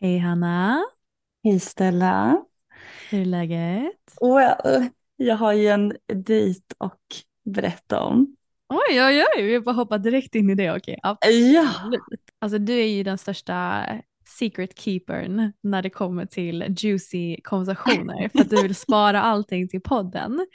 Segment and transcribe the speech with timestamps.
[0.00, 0.84] Hej Hanna,
[1.44, 2.44] Hej Stella.
[3.10, 3.92] hur är läget?
[4.20, 6.98] Well, jag har ju en dejt att
[7.44, 8.36] berätta om.
[8.68, 10.72] Oj, oj, oj, vi bara hoppar direkt in i det.
[10.72, 12.00] Okej, Ja, absolut.
[12.38, 13.84] Alltså du är ju den största
[14.38, 19.80] secret keepern när det kommer till juicy konversationer för att du vill spara allting till
[19.80, 20.46] podden.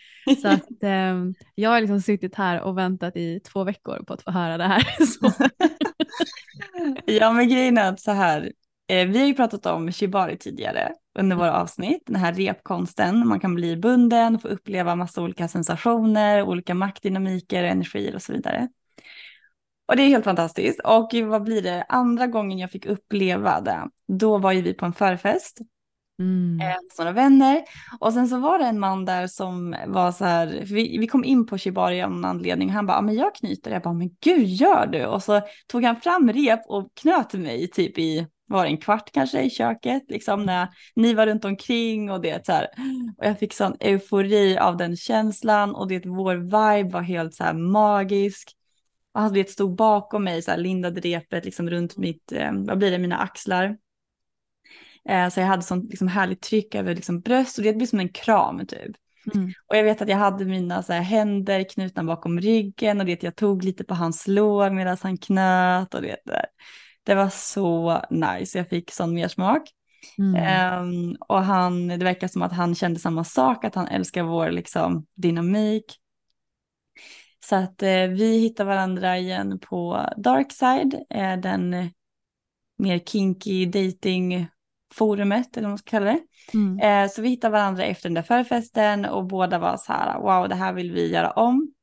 [0.41, 4.21] Så att ehm, jag har liksom suttit här och väntat i två veckor på att
[4.21, 4.87] få höra det här.
[7.05, 8.49] Ja men grejen är att så här, eh,
[9.05, 13.55] vi har ju pratat om shibari tidigare under våra avsnitt, den här repkonsten, man kan
[13.55, 18.67] bli bunden, få uppleva massa olika sensationer, olika maktdynamiker, energier och så vidare.
[19.87, 20.79] Och det är helt fantastiskt.
[20.79, 24.85] Och vad blir det, andra gången jag fick uppleva det, då var ju vi på
[24.85, 25.59] en förfest
[26.19, 26.61] mm.
[26.61, 27.61] eh, hos några vänner.
[27.99, 31.23] Och sen så var det en man där som var så här, vi, vi kom
[31.23, 32.69] in på Shibari av någon anledning.
[32.69, 33.71] Han bara, "Ja, men jag knyter.
[33.71, 35.05] Jag bara, men gud gör du?
[35.05, 39.11] Och så tog han fram rep och knöt mig typ i, var det en kvart
[39.11, 42.67] kanske i köket, liksom när ni var runt omkring och det så här.
[43.17, 47.43] Och jag fick sån eufori av den känslan och det vår vibe var helt så
[47.43, 48.51] här magisk.
[49.13, 52.77] Och han vet, stod bakom mig, så här, lindade repet liksom runt mitt, eh, vad
[52.77, 53.77] blir det, mina axlar.
[55.09, 57.99] Eh, så jag hade sånt liksom, härligt tryck över liksom, bröst och det blir som
[57.99, 58.95] en kram typ.
[59.35, 59.51] Mm.
[59.67, 63.23] Och jag vet att jag hade mina så här, händer knutna bakom ryggen och det
[63.23, 66.45] jag tog lite på hans lår medan han knöt och det där.
[67.03, 69.61] Det var så nice, jag fick sån mersmak.
[70.17, 70.35] Mm.
[70.35, 74.51] Ehm, och han, det verkar som att han kände samma sak, att han älskar vår
[74.51, 75.85] liksom, dynamik.
[77.49, 81.91] Så att eh, vi hittar varandra igen på Darkside, eh, den
[82.77, 84.47] mer kinky dating
[84.93, 86.19] forumet eller vad man ska kalla det.
[86.53, 86.79] Mm.
[86.79, 90.49] Eh, så vi hittar varandra efter den där förfesten och båda var så här, wow
[90.49, 91.73] det här vill vi göra om.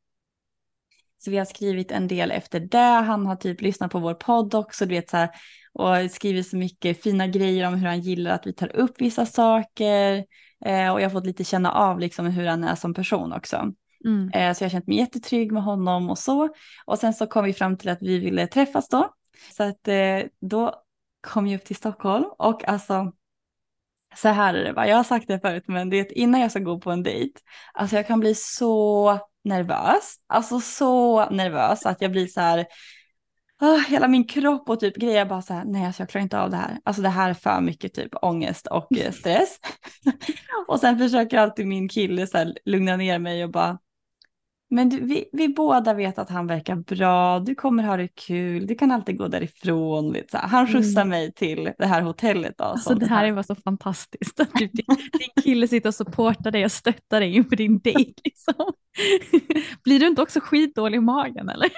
[1.24, 4.54] Så vi har skrivit en del efter det, han har typ lyssnat på vår podd
[4.54, 5.30] också, du vet så här,
[5.72, 9.26] och skrivit så mycket fina grejer om hur han gillar att vi tar upp vissa
[9.26, 10.24] saker.
[10.64, 13.72] Eh, och jag har fått lite känna av liksom hur han är som person också.
[14.04, 14.30] Mm.
[14.34, 16.48] Eh, så jag har känt mig jättetrygg med honom och så.
[16.84, 19.14] Och sen så kom vi fram till att vi ville träffas då.
[19.56, 20.74] Så att eh, då
[21.20, 23.12] kom jag upp till Stockholm och alltså
[24.16, 26.60] så här är det va, jag har sagt det förut men det innan jag ska
[26.60, 27.40] gå på en dejt,
[27.74, 32.66] alltså jag kan bli så nervös, alltså så nervös att jag blir så här,
[33.60, 35.24] ah, hela min kropp och typ grejer.
[35.24, 37.34] Bara så här, nej alltså jag klarar inte av det här, alltså det här är
[37.34, 39.58] för mycket typ ångest och eh, stress.
[40.68, 43.78] och sen försöker alltid min kille så här lugna ner mig och bara,
[44.72, 48.66] men du, vi, vi båda vet att han verkar bra, du kommer ha det kul,
[48.66, 50.12] du kan alltid gå därifrån.
[50.12, 50.48] Vet, så här.
[50.48, 52.54] Han skjutsar mig till det här hotellet.
[52.58, 54.40] Då, Alltså det här är bara så fantastiskt.
[54.40, 58.12] Att typ din, din kille sitter och supportar dig och stöttar dig inför din dejt.
[58.24, 58.72] Liksom.
[59.84, 61.68] Blir du inte också skitdålig i magen eller?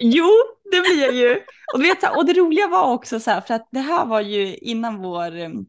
[0.00, 0.28] Jo,
[0.72, 1.40] det blir jag ju.
[1.74, 4.56] Och, vet, och det roliga var också så här, för att det här var ju
[4.56, 5.66] innan vår um,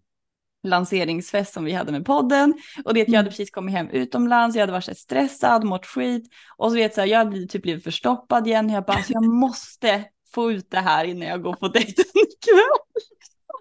[0.64, 2.54] lanseringsfest som vi hade med podden.
[2.86, 6.24] Och det jag hade precis kommit hem utomlands, jag hade varit så stressad, mått skit.
[6.58, 8.70] Och så vet här, jag hade typ blivit förstoppad igen.
[8.70, 10.04] Jag bara, alltså, jag måste
[10.34, 13.02] få ut det här innan jag går på dejten ikväll.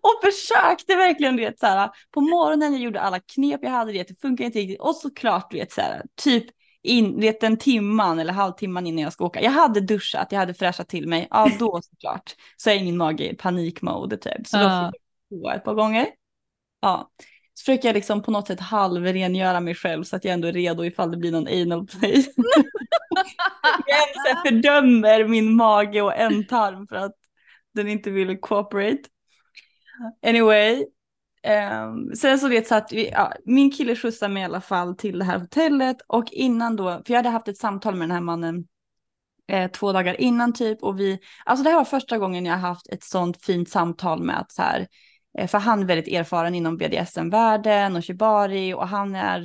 [0.02, 3.92] Och försökte verkligen, du vet, så här, på morgonen jag gjorde alla knep jag hade,
[3.92, 4.80] det, det funkar inte riktigt.
[4.80, 6.44] Och såklart, du vet, så här, typ
[6.82, 9.42] in, vet en timman eller halvtimman innan jag ska åka.
[9.42, 11.28] Jag hade duschat, jag hade fräschat till mig.
[11.30, 12.34] Ja, då såklart.
[12.56, 14.46] Så är min mage i panikmode typ.
[14.46, 16.06] Så då fick jag gå ett par gånger.
[16.80, 17.10] Ja.
[17.54, 20.52] Så försöker jag liksom på något sätt halvrengöra mig själv så att jag ändå är
[20.52, 22.12] redo ifall det blir någon anal play.
[23.86, 27.14] jag ändå så fördömer min mage och ändtarm för att
[27.74, 29.02] den inte vill cooperate.
[30.26, 30.84] Anyway,
[31.48, 34.96] Um, sen så vet så att vi, ja, min kille skjutsade mig i alla fall
[34.96, 38.14] till det här hotellet och innan då, för jag hade haft ett samtal med den
[38.14, 38.64] här mannen
[39.48, 42.88] eh, två dagar innan typ och vi, alltså det här var första gången jag haft
[42.88, 44.86] ett sånt fint samtal med att så här,
[45.48, 49.44] för han är väldigt erfaren inom BDSM-världen och shibari och han är,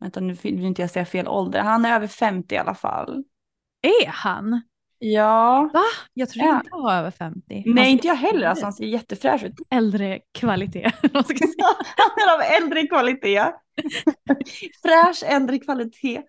[0.00, 3.24] vänta nu vill inte jag säga fel ålder, han är över 50 i alla fall.
[3.82, 4.62] Är han?
[4.98, 5.82] Ja, Va?
[6.14, 6.56] Jag trodde Ja.
[6.56, 7.62] inte han var över 50.
[7.66, 9.54] Han nej ser inte jag heller, alltså han ser jättefräsch ut.
[9.70, 10.90] Äldre kvalitet.
[11.02, 13.42] Han är av äldre kvalitet.
[14.82, 16.22] Fräsch äldre kvalitet.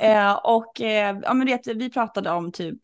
[0.00, 2.78] Eh, och eh, ja, men det, vi pratade om typ,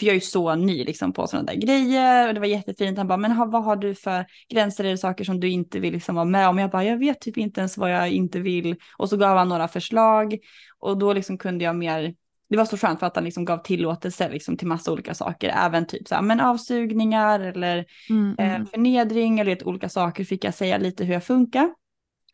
[0.00, 2.98] för jag är ju så ny liksom på sådana där grejer och det var jättefint.
[2.98, 4.84] Han bara, men ha, vad har du för gränser?
[4.84, 6.58] Det saker som du inte vill liksom vara med om?
[6.58, 8.76] Jag bara, jag vet typ inte ens vad jag inte vill.
[8.98, 10.38] Och så gav han några förslag
[10.78, 12.14] och då liksom kunde jag mer
[12.50, 15.48] det var så skönt för att han liksom gav tillåtelse liksom till massa olika saker,
[15.48, 18.66] även typ så här, men avsugningar eller Mm, eh, mm.
[18.66, 21.74] förnedring eller vet, olika saker fick jag säga lite hur jag funkar.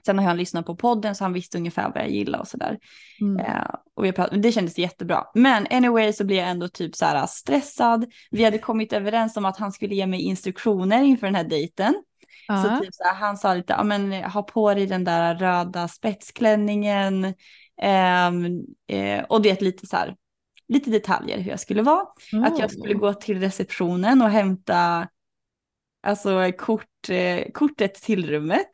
[0.06, 2.78] Sen har han lyssnat på podden så han visste ungefär vad jag gillar och sådär.
[3.20, 3.46] Mm.
[3.46, 3.66] Eh,
[3.96, 5.24] och vi pratade, det kändes jättebra.
[5.34, 8.06] Men anyway så blev jag ändå typ så här stressad.
[8.30, 11.94] Vi hade kommit överens om att han skulle ge mig instruktioner inför den här dejten.
[12.46, 12.80] Så Ja.
[12.82, 17.34] typ så här, han sa lite, ja men ha på dig den där röda spetsklänningen.
[17.82, 18.46] ehm,
[18.88, 20.16] eh, och det är lite så här,
[20.68, 22.06] lite detaljer hur jag skulle vara.
[22.46, 22.98] Att jag skulle Oh.
[22.98, 25.08] gå till receptionen och hämta
[26.02, 28.70] alltså, kort, eh, kortet till rummet.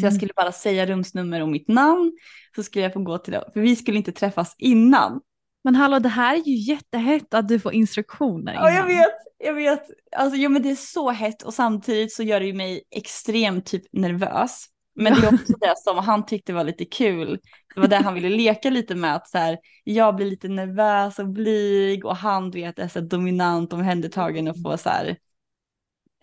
[0.00, 0.18] Så jag Mm.
[0.18, 2.12] skulle bara säga rumsnummer och mitt namn.
[2.56, 3.50] Så skulle jag få gå till det.
[3.52, 5.20] För vi skulle inte träffas innan.
[5.64, 8.86] Men hallå, det här är ju jättehett att du får instruktioner Ja, jag innan.
[8.88, 9.08] vet.
[9.38, 9.82] Jag vet.
[10.16, 13.66] Alltså, ja, men det är så hett och samtidigt så gör det ju mig extremt
[13.66, 14.66] typ nervös.
[14.94, 17.40] Men det är också det som han tyckte var lite kul.
[17.74, 19.14] Det var det han ville leka lite med.
[19.14, 23.72] Att så här, jag blir lite nervös och blyg och han vet, är så dominant
[23.72, 25.16] omhändertagen och får så här.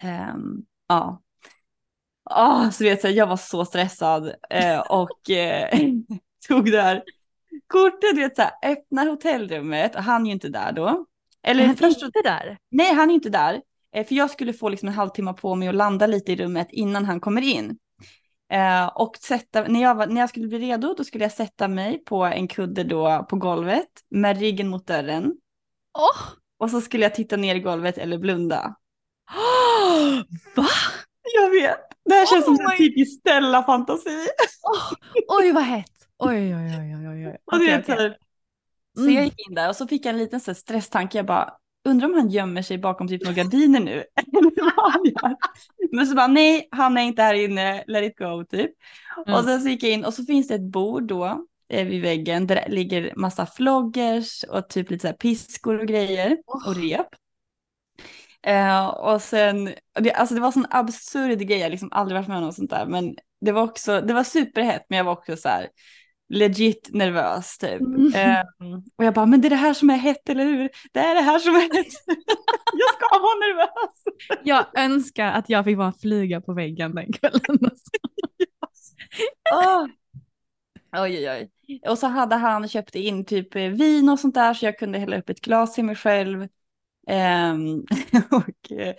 [0.01, 1.22] ehm, ja.
[2.23, 5.79] Ah, så vet jag, jag var så stressad eh, och eh,
[6.47, 7.03] tog det här
[7.67, 11.05] kortet, du vet så här, öppnar hotellrummet och han är ju inte där då.
[11.43, 12.57] Eller Är han först, inte där?
[12.71, 13.61] nej han är inte där.
[13.95, 16.67] Eh, för jag skulle få liksom en halvtimme på mig att landa lite i rummet
[16.71, 17.77] innan han kommer in.
[18.51, 21.67] Eh, och sätta, när, jag var, när jag skulle bli redo då skulle jag sätta
[21.67, 25.33] mig på en kudde då på golvet med ryggen mot dörren.
[25.97, 26.21] Åh!
[26.59, 28.75] Och så skulle jag titta ner i golvet eller blunda.
[30.55, 30.67] Va?
[31.33, 34.27] Jag vet, det här känns som Oh en my- typisk Stella-fantasi.
[34.63, 35.85] Åh, oj vad hett.
[36.19, 37.37] Oj oj oj oj oj.
[37.45, 37.93] Och du Okej, vet, så,
[38.97, 39.13] så Mm.
[39.15, 41.17] jag gick in där och så fick jag en liten så stresstanke.
[41.17, 41.53] Jag bara,
[41.89, 43.91] undrar om han gömmer sig bakom typ några gardiner nu.
[44.33, 45.35] Eller vad han gör.
[45.91, 48.71] Men så bara, nej, han är inte här inne, let it go typ.
[49.27, 49.39] Mm.
[49.39, 52.01] Och sen så gick jag in och så finns det ett bord då eh, vid
[52.01, 56.75] väggen där det ligger massa floggers och typ lite så här piskor och grejer och
[56.75, 57.07] rep.
[58.43, 62.37] Eh, och sen, det, alltså det var sån absurd grej, jag liksom aldrig varit med
[62.37, 62.85] om något sånt där.
[62.85, 65.67] Men det var också, det var superhett men jag var också så här
[66.29, 67.81] legit nervös typ.
[67.81, 68.13] Mm.
[68.15, 68.45] Eh,
[68.95, 70.69] och jag bara, men det är det här som är hett, eller hur?
[70.91, 71.71] Det är det här som är hett.
[72.73, 74.03] jag ska vara nervös.
[74.43, 77.59] Jag önskar att jag fick vara en flyga på väggen den kvällen.
[79.53, 79.85] Åh.
[80.97, 81.49] Oj, oj, oj.
[81.89, 85.17] Och så hade han köpt in typ vin och sånt där så jag kunde hälla
[85.17, 86.47] upp ett glas till mig själv.
[87.07, 87.79] Ehm,
[88.31, 88.95] och, eh,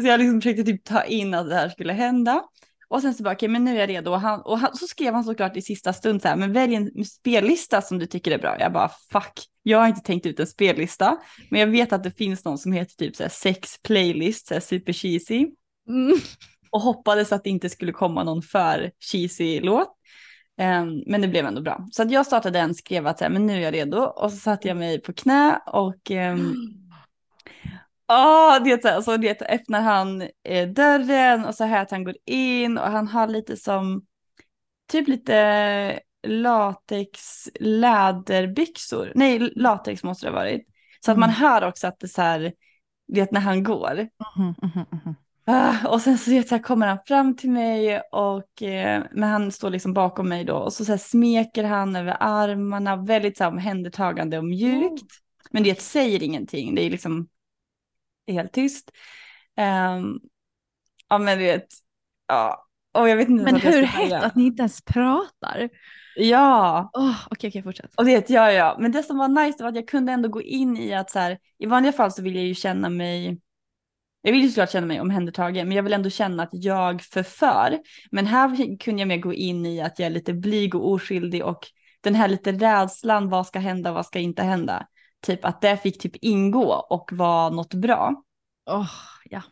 [0.00, 2.44] så jag liksom försökte typ ta in att det här skulle hända.
[2.90, 4.10] Och sen så bara, okej men nu är jag redo.
[4.10, 6.74] Och, han, och han, så skrev han såklart i sista stund så här, men välj
[6.74, 8.56] en spellista som du tycker är bra.
[8.60, 11.18] Jag bara, fuck, jag har inte tänkt ut en spellista.
[11.50, 14.54] Men jag vet att det finns någon som heter typ så här sex playlist, så
[14.54, 15.46] här super cheesy.
[15.88, 16.18] Mm.
[16.70, 19.94] Och hoppades att det inte skulle komma någon för cheesy låt.
[20.58, 21.86] Ehm, men det blev ändå bra.
[21.92, 23.98] Så att jag startade den, skrev att så här, men nu är jag redo.
[23.98, 26.54] Och så satte jag mig på knä och um,
[28.08, 31.90] Ja, det är så här, så det öppnar han eh, dörren och så här att
[31.90, 34.02] han går in och han har lite som
[34.90, 37.20] typ lite latex
[37.60, 39.12] läderbyxor.
[39.14, 40.66] Nej, latex måste det ha varit.
[41.04, 41.40] Så att man Mm.
[41.40, 42.52] hör också att det så här,
[43.12, 44.08] vet när han går.
[44.36, 45.14] Mhm, mhm.
[45.50, 49.52] Ah, och sen så, vet jag, kommer han fram till mig och eh, men han
[49.52, 53.44] står liksom bakom mig då och så, så här, smeker han över armarna, väldigt så
[53.44, 55.12] här, omhändertagande och mjukt.
[55.50, 57.28] Men det säger ingenting, det är liksom
[58.32, 58.90] helt tyst.
[59.56, 60.14] Ehm,
[61.08, 61.66] ja men du vet,
[62.26, 62.64] ja.
[62.92, 65.68] Och jag vet inte Men hur hett att ni inte ens pratar?
[66.16, 67.90] Ja, Oh, Okej, okej, fortsätt.
[67.96, 68.76] och det ja, ja.
[68.80, 71.18] Men det som var nice var att jag kunde ändå gå in i att så
[71.18, 73.40] här, i vanliga fall så vill jag ju känna mig,
[74.22, 77.78] jag vill ju såklart känna mig omhändertagen, men jag vill ändå känna att jag förför.
[78.10, 81.44] Men här kunde jag mer gå in i att jag är lite blyg och oskyldig
[81.44, 81.66] och
[82.00, 84.86] den här lite rädslan, vad ska hända, vad ska inte hända?
[85.26, 88.22] Typ att det fick typ ingå och var något bra.
[88.66, 88.90] Oh,
[89.24, 89.42] ja.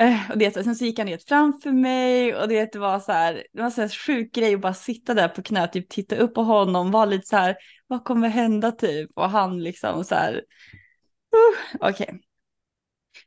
[0.00, 3.46] Eh, och det, sen så gick han ner framför mig och det var så här,
[3.52, 6.34] det var så här sjuk grej att bara sitta där på knä, typ titta upp
[6.34, 9.10] på honom, vara lite så här, vad kommer hända typ?
[9.14, 12.20] Och han liksom så här, uh, okej.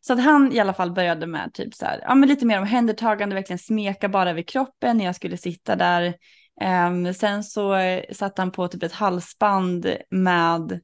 [0.01, 2.59] Så att han i alla fall började med typ så här, ja men lite mer
[2.59, 6.13] omhändertagande, verkligen smeka bara vid kroppen när jag skulle sitta där.
[6.61, 10.81] Ehm, sen så eh, satte han på typ ett halsband med,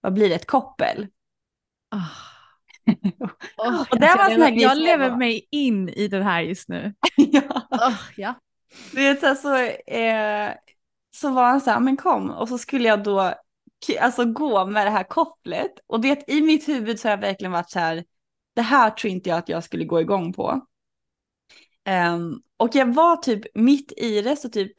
[0.00, 1.06] vad blir det, ett koppel.
[1.94, 2.28] Oh.
[3.56, 6.22] Oh, Och det var en sån här jag jag lever var- mig in i den
[6.22, 6.94] här just nu.
[7.16, 7.66] ja.
[7.70, 8.34] Oh, ja.
[8.92, 9.54] Du vet så, här, så,
[9.92, 10.54] eh,
[11.16, 12.30] så var han så här, men kom.
[12.30, 13.34] Och så skulle jag då
[14.00, 15.72] alltså, gå med det här kopplet.
[15.86, 18.04] Och du vet, i mitt huvud så har jag verkligen varit så här,
[18.54, 20.66] det här tror inte jag att jag skulle gå igång på.
[21.84, 24.72] Ehm, och jag var typ mitt i det, så typ,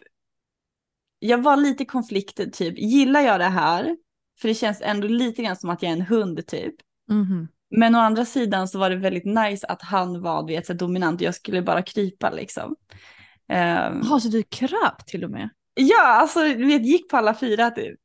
[1.20, 3.98] jag var lite konfliktad typ, gillar jag det här?
[4.42, 6.76] För det känns ändå lite grann som att jag är en hund typ.
[7.10, 7.48] Mhm.
[7.76, 10.74] Men å andra sidan så var det väldigt nice att han var du vet, så
[10.74, 12.76] dominant, jag skulle bara krypa liksom.
[13.50, 15.50] Ehm, Jaha, så du kröp till och med?
[15.74, 18.00] Ja, alltså du vet, gick på alla fyra typ.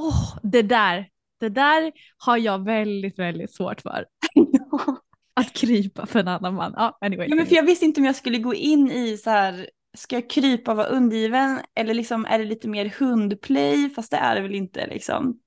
[0.00, 1.08] Åh, det där,
[1.40, 4.06] det där har jag väldigt, väldigt svårt för.
[5.34, 6.74] Att krypa för en annan man.
[6.76, 7.28] Ja, anyway.
[7.28, 10.16] ja, men för jag visste inte om jag skulle gå in i så här, ska
[10.16, 14.34] jag krypa och vara undergiven eller liksom är det lite mer hundplay, fast det är
[14.34, 15.38] det väl inte liksom.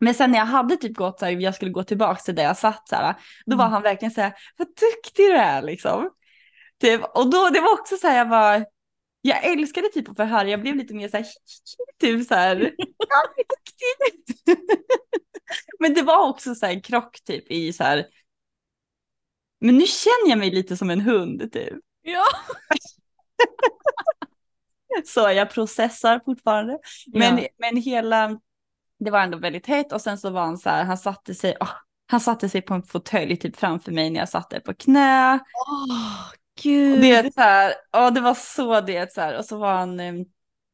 [0.00, 2.42] Men sen när jag hade typ gått så här, jag skulle gå tillbaka till där
[2.42, 3.14] jag satt så här,
[3.46, 3.72] då var Mm.
[3.72, 6.10] han verkligen så här, vad duktig du är liksom.
[6.80, 8.66] Typ, och då, det var också så här, jag var,
[9.22, 11.26] jag älskade typ att förhöra, jag blev lite mer så här,
[12.00, 12.56] typ så här.
[15.78, 18.06] Men det var också så här en krock typ i så här,
[19.60, 21.78] men nu känner jag mig lite som en hund typ.
[22.02, 22.24] Ja.
[25.04, 26.78] Så jag processar fortfarande.
[27.06, 27.48] Men, Ja.
[27.58, 28.40] men hela,
[29.00, 31.56] det var ändå väldigt hett och sen så var han så här, han satte sig,
[31.60, 31.70] åh,
[32.06, 35.34] han satte sig på en fåtölj typ framför mig när jag satt där på knä.
[35.34, 37.00] Och gud.
[37.00, 39.38] det är så här, ja det var så det så här.
[39.38, 40.14] Och så var han, eh,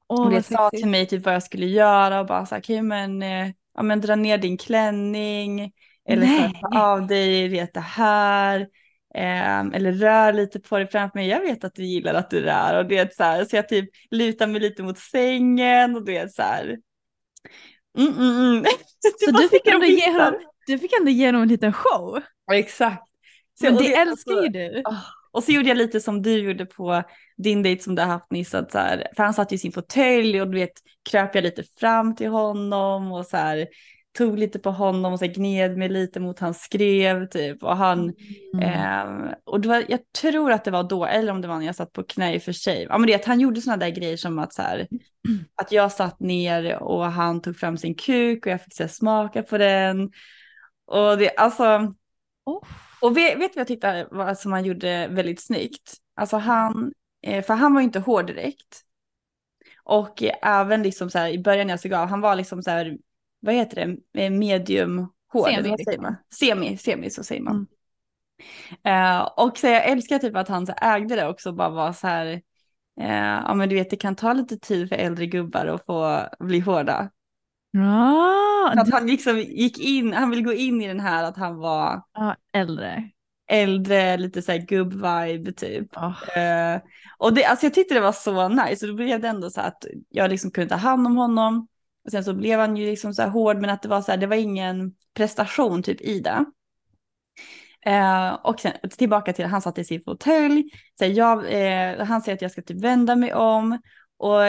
[0.09, 2.62] Åh, och det sa till mig typ vad jag skulle göra och bara så här,
[2.62, 5.73] okej men, eh, ja men dra ner din klänning.
[6.09, 8.68] Eller så här, ta av dig det här.
[9.14, 11.28] ehm, eller rör lite på dig framför mig.
[11.28, 12.78] Jag vet att du gillar att du rör.
[12.78, 16.16] Och det är så här, så jag typ lutar mig lite mot sängen och det
[16.16, 16.76] är så här.
[17.96, 18.64] Mm, mm, mm.
[19.24, 20.34] Så du fick, ändå ge honom,
[20.66, 22.20] du fick ändå ge honom en liten show.
[22.46, 23.02] Ja, exakt.
[23.58, 24.82] Så- Men det älskar ju du.
[24.84, 24.94] Ah,
[25.32, 27.02] Och så gjorde jag lite som du gjorde på
[27.36, 28.54] din dejt som du har haft nyss.
[28.54, 30.72] Att så här, för han satt i sin fåtölj och du vet
[31.10, 33.66] kröp jag lite fram till honom och så här
[34.16, 37.62] tog lite på honom och så gned mig lite mot hans skrev typ.
[37.62, 38.14] Och han,
[38.54, 38.68] Mm.
[38.68, 41.66] ehm, och det var, jag tror att det var då, eller om det var när
[41.66, 42.87] jag satt på knä i och för sig.
[42.88, 44.88] Ja men det, att han gjorde sådana där grejer som att så här,
[45.62, 48.88] att jag satt ner och han tog fram sin kuk och jag fick så här,
[48.90, 50.11] smaka på den.
[50.87, 51.94] Och det, alltså,
[52.44, 52.62] Åh.
[53.00, 55.94] och vet, vet vad jag tyckte var, som han gjorde väldigt snyggt?
[56.16, 56.92] Alltså han,
[57.23, 58.82] eh, för han var ju inte hård direkt.
[59.85, 62.62] Och eh, även liksom så här i början när jag såg av, han var liksom
[62.62, 62.96] så här,
[63.40, 66.16] vad heter det, Eh, medium hård, Semi, säger man?
[66.35, 67.55] Semi, semi så säger man.
[67.55, 67.66] Mm.
[68.85, 72.07] Eh, och så jag älskar typ att han så ägde det också, bara var så
[72.07, 72.26] här,
[73.00, 76.26] eh, ja men du vet det kan ta lite tid för äldre gubbar att få
[76.38, 77.11] bli hårda.
[77.71, 81.57] Ja, Att han liksom gick in, han vill gå in i den här att han
[81.57, 83.11] var ja, äldre.
[83.50, 85.88] äldre, lite så här gubb-vibe typ.
[85.97, 86.38] Åh.
[86.38, 86.81] Eh,
[87.19, 89.61] och det, alltså jag tyckte det var så nice, och då blev det ändå så
[89.61, 91.69] att jag liksom kunde ta hand om honom.
[92.06, 94.10] Och sen så blev han ju liksom så här hård, men att det var så
[94.10, 96.44] här, det var ingen prestation typ i det.
[97.86, 100.70] Eh, och sen tillbaka till, han satt i sin fåtölj,
[101.00, 103.78] eh, han säger att jag ska typ vända mig om.
[104.16, 104.44] Och,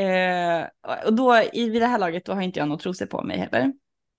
[0.00, 0.66] eh,
[1.04, 3.38] och då i vid det här laget då har inte jag några trosor på mig
[3.38, 3.72] heller.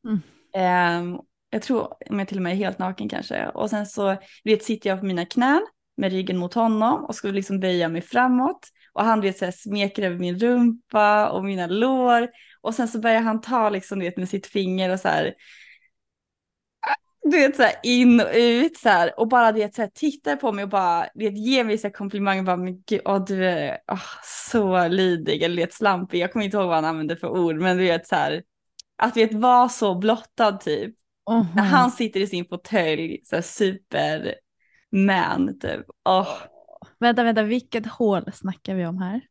[0.05, 0.21] Mm.
[0.55, 3.47] Eh, jag tror om jag till och med är helt naken kanske.
[3.47, 7.27] Och sen så vet, sitter jag på mina knän med ryggen mot honom och ska
[7.27, 8.69] liksom böja mig framåt.
[8.93, 12.27] Och han vet, så här, smeker över min rumpa och mina lår.
[12.61, 15.33] Och sen så börjar han ta liksom, du vet, med sitt finger och så här.
[17.23, 19.19] Du vet så här in och ut så här.
[19.19, 21.87] Och bara det så här, tittar på mig och bara du vet, ger mig så
[21.87, 22.43] här komplimanger.
[22.43, 24.01] Bara, men gud, åh, du är åh,
[24.49, 26.19] så lydig eller du vet, slampig.
[26.19, 27.55] Jag kommer inte ihåg vad han använde för ord.
[27.55, 28.43] Men du vet så här.
[28.97, 30.95] Att vet, vara så blottad typ.
[31.29, 31.45] Mhm.
[31.55, 33.43] När han sitter i sin fåtölj, så här
[34.91, 35.85] superman typ.
[36.05, 36.37] Åh,
[36.99, 39.21] Vänta, vänta, vilket hål snackar vi om här?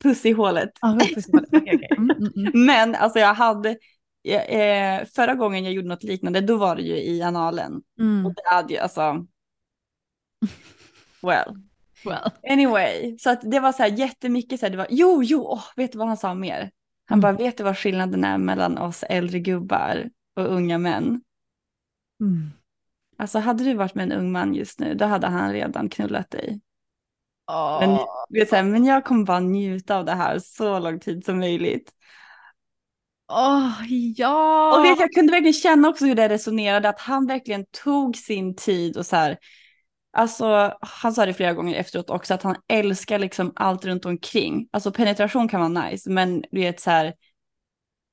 [0.00, 0.70] puss i hålet.
[0.80, 1.48] Ah, puss i hålet.
[1.54, 1.88] Okay, okay.
[1.96, 2.66] Mm, mm, mm.
[2.66, 3.70] Men alltså jag hade,
[4.48, 7.82] eh, förra gången jag gjorde något liknande, då var det ju i analen.
[8.00, 8.26] Mm.
[8.26, 9.26] Och det hade ju alltså,
[11.22, 11.54] well.
[12.04, 12.30] Well.
[12.50, 15.64] Anyway, så att det var så här jättemycket så här, det var, jo, jo, oh,
[15.76, 16.70] vet du vad han sa mer?
[17.06, 17.20] Han Mm.
[17.20, 21.20] bara, vet du vad skillnaden är mellan oss äldre gubbar och unga män?
[23.24, 23.26] Mm.
[23.26, 26.30] Alltså hade du varit med en ung man just nu, då hade han redan knullat
[26.30, 26.60] dig.
[27.52, 27.80] Åh.
[27.80, 27.98] Men,
[28.30, 31.38] vet, så här, men jag kommer bara njuta av det här så lång tid som
[31.38, 31.92] möjligt.
[33.28, 33.72] Åh,
[34.16, 34.78] ja.
[34.78, 38.96] Och jag kunde verkligen känna också hur det resonerade, att han verkligen tog sin tid
[38.96, 39.38] och så här,
[40.12, 44.68] alltså han sa det flera gånger efteråt också, att han älskar liksom allt runt omkring.
[44.70, 47.14] Alltså penetration kan vara nice, men du vet så här,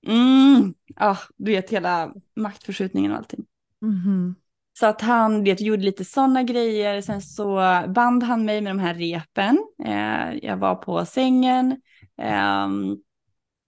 [0.07, 3.45] mm, ah, du vet hela maktförskjutningen och allting.
[3.81, 4.35] Mhm.
[4.81, 7.55] Så att han vet, gjorde lite sådana grejer, sen så
[7.87, 9.57] band han mig med de här repen.
[9.85, 11.81] Eh, jag var på sängen.
[12.21, 12.97] ehm,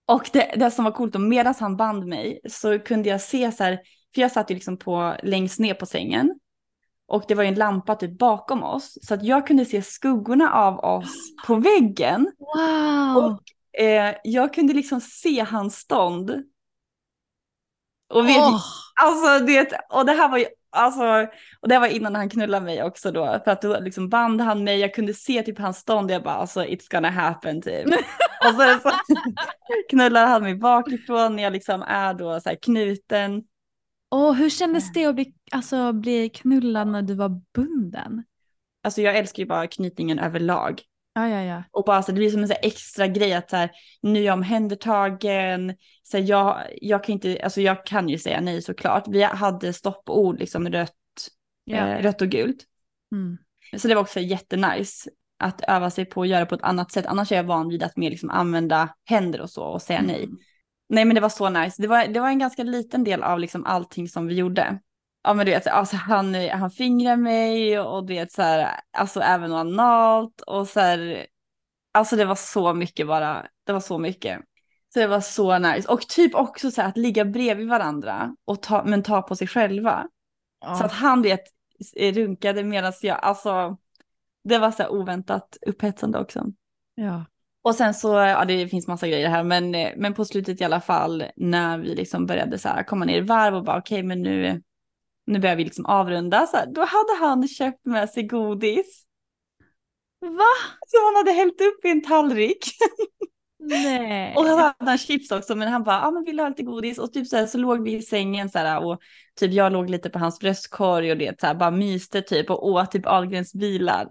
[0.06, 3.64] och det, det som var coolt, medan han band mig så kunde jag se så
[3.64, 3.80] här,
[4.14, 6.38] för jag satt ju liksom på, längst ner på sängen.
[7.08, 10.52] Och det var ju en lampa typ bakom oss, så att jag kunde se skuggorna
[10.52, 11.14] av oss
[11.46, 12.32] på väggen.
[12.38, 13.24] Wow.
[13.24, 13.42] Och
[13.82, 16.30] eh, jag kunde liksom se hans stånd.
[18.14, 18.60] Och vet, Åh.
[19.02, 22.82] Alltså det, och det här var ju, alltså, och det var innan han knullade mig
[22.82, 26.10] också då, för att då liksom band han mig, jag kunde se typ hans stånd,
[26.10, 27.86] jag bara alltså it's gonna happen typ.
[28.44, 28.90] och så, så
[29.90, 33.42] knullar han mig bakifrån när jag liksom är då så här knuten.
[34.10, 38.24] Åh, hur kändes det att bli, alltså, bli knullad när du var bunden?
[38.82, 40.82] Alltså jag älskar ju bara knytningen överlag.
[41.14, 41.62] Ja, ja, ja.
[41.70, 43.70] Och bara så det blir som en så extra grej att så här,
[44.02, 48.40] nu är jag omhändertagen, så här, jag, jag kan inte, alltså jag kan ju säga
[48.40, 49.04] nej såklart.
[49.08, 50.90] Vi hade stoppord liksom rött,
[51.64, 51.76] Ja.
[51.76, 52.64] eh, rött och gult.
[53.12, 53.38] Mm.
[53.76, 57.06] Så det var också jättenice att öva sig på att göra på ett annat sätt.
[57.06, 60.24] Annars är jag van vid att mer liksom använda händer och så och säga nej.
[60.24, 60.36] Mm.
[60.88, 61.82] Nej men det var så nice.
[61.82, 64.78] Det var, det var en ganska liten del av liksom allting som vi gjorde.
[65.24, 69.20] Ja men du vet, alltså han, han fingrar mig och du vet så här, alltså
[69.20, 71.26] även analt och så här,
[71.92, 74.40] alltså det var så mycket bara, det var så mycket.
[74.94, 75.88] Så det var så nice.
[75.88, 79.46] Och typ också så här att ligga bredvid varandra och ta, men ta på sig
[79.46, 80.08] själva.
[80.78, 81.42] Så att han vet,
[81.96, 83.76] runkade medan jag, alltså
[84.44, 86.44] det var så här oväntat upphetsande också.
[86.94, 87.24] ja.
[87.62, 90.80] Och sen så, ja det finns massa grejer här, men, men på slutet i alla
[90.80, 94.22] fall när vi liksom började så här komma ner i varv och bara okej men
[94.22, 94.62] nu,
[95.26, 99.04] nu börjar vi liksom avrunda, så här, då hade han köpt med sig godis
[100.20, 100.54] Va?
[100.86, 102.64] som han hade hällt upp i en tallrik.
[103.58, 104.34] Nej.
[104.36, 106.62] Och så hade han chips också, men han bara, ah, men vill du ha lite
[106.62, 106.98] godis?
[106.98, 109.00] Och typ så här så låg vi i sängen så här och
[109.40, 112.66] typ jag låg lite på hans bröstkorg och det så här bara myste typ och
[112.68, 114.08] åt typ Ahlgrens bilar.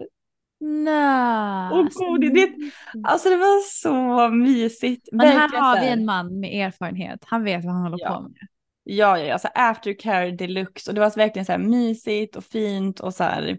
[0.60, 1.70] Nej.
[1.72, 2.52] Och godis, det,
[3.04, 5.08] alltså det var så mysigt.
[5.12, 7.20] Men här har vi en man med erfarenhet.
[7.26, 8.14] Han vet vad han håller Ja.
[8.16, 8.38] på med.
[8.84, 13.14] Ja, ja, alltså aftercare deluxe och det var verkligen så här mysigt och fint och
[13.14, 13.58] så här.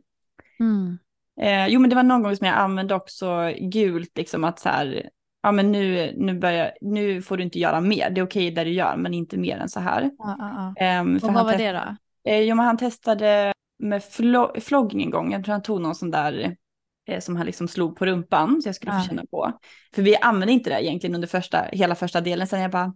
[0.59, 0.97] Mm.
[1.41, 4.69] Eh, jo, men det var någon gång som jag använde också gult, liksom att så
[4.69, 5.09] här,
[5.43, 8.65] ja men nu, nu, börjar, nu får du inte göra mer, det är okej där
[8.65, 10.11] du gör, men inte mer än så här.
[10.17, 11.19] Ja, ja, ja.
[11.19, 11.95] För Och vad var det då?
[12.31, 15.95] Eh, jo, men han testade med flo- flogging en gång, jag tror han tog någon
[15.95, 16.55] sån där
[17.07, 19.51] eh, som han liksom slog på rumpan så jag skulle få känna på.
[19.95, 22.93] För vi använde inte det egentligen under första, hela första delen, sen jag bara,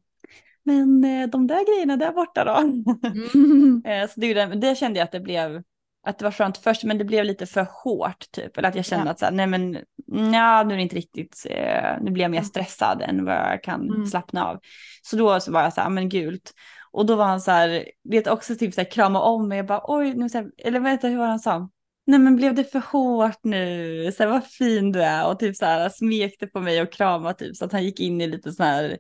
[0.63, 2.55] men eh, de där grejerna där borta då?
[2.55, 3.81] Mm.
[3.85, 5.63] Eh, så det, det kände jag att det blev,
[6.07, 8.57] att det var skönt först, men det blev lite för hårt typ.
[8.57, 9.11] Eller att jag kände Ja.
[9.11, 12.31] att så här, nej men, nja, nu är det inte riktigt, eh, nu blir jag
[12.31, 14.05] mer stressad än vad jag kan Mm.
[14.05, 14.59] slappna av.
[15.01, 16.51] Så då så var jag så här, men gult.
[16.91, 19.65] Och då var han så här, vet också typ så här krama om mig, jag
[19.65, 21.69] bara oj, nu så här, eller du hur han sa?
[22.07, 24.11] Nej men blev det för hårt nu?
[24.17, 27.33] Så här, vad fin du är och typ så här smekte på mig och kramade
[27.33, 28.97] typ så att han gick in i lite så här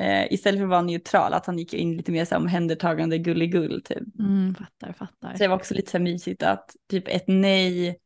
[0.00, 3.18] eh, istället för att vara neutral, att han gick in lite mer så här omhändertagande
[3.18, 4.18] gulligull typ.
[4.18, 5.32] Mm, fattar, fattar.
[5.32, 7.98] Så det var också lite så här mysigt att typ ett nej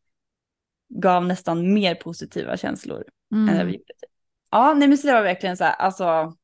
[0.89, 3.73] gav nästan mer positiva känslor än det vi Mm.
[3.73, 3.85] Typ.
[4.51, 6.37] Ja, nej men så det var verkligen så här, alltså,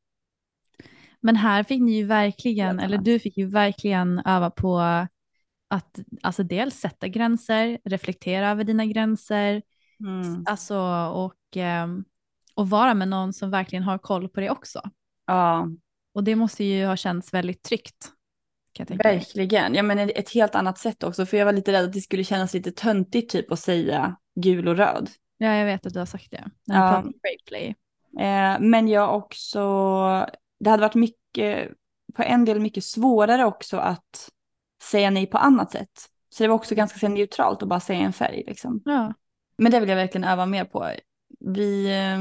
[1.21, 4.79] Men här fick ni ju verkligen, eller du fick ju verkligen öva på
[5.69, 9.63] att alltså dels sätta gränser, reflektera över dina gränser,
[10.01, 10.79] mm, alltså
[11.15, 12.05] och, ehm,
[12.55, 14.83] och vara med någon som verkligen har koll på det också.
[15.27, 15.69] Ja,
[16.15, 18.11] Och det måste ju ha känts väldigt tryggt.
[18.79, 19.75] Verkligen.
[19.75, 22.25] Ja men ett helt annat sätt också, för jag var lite rädd att det skulle
[22.25, 25.11] kännas lite töntigt typ att säga gul och röd.
[25.39, 26.45] Ja, jag vet att du har sagt det.
[26.65, 27.05] Ja.
[27.47, 27.75] play.
[28.19, 29.61] Eh, men jag också,
[30.61, 31.71] det hade varit mycket,
[32.15, 34.31] på en del mycket svårare också att
[34.83, 36.09] säga nej på annat sätt.
[36.29, 38.83] Så det var också ganska så här neutralt att bara säga en färg liksom.
[38.85, 39.15] Ja.
[39.59, 40.91] Men det vill jag verkligen öva mer på.
[41.41, 42.19] Vi, eh,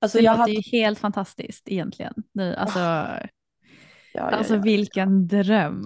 [0.00, 2.14] Alltså, det jag låter hade, ju helt fantastiskt egentligen.
[2.32, 3.20] Nu, alltså, ja,
[4.12, 4.60] ja, alltså ja.
[4.62, 5.84] vilken dröm.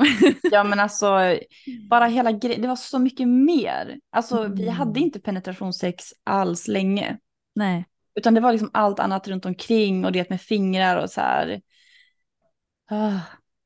[0.51, 1.19] ja men alltså
[1.91, 4.01] bara hela grejen, det var så mycket mer.
[4.11, 4.75] Alltså vi Mm.
[4.75, 7.19] hade inte penetrationssex alls länge.
[7.55, 7.87] Nej.
[8.15, 11.61] Utan det var liksom allt annat runt omkring och det med fingrar och så här.
[12.91, 13.21] Ah,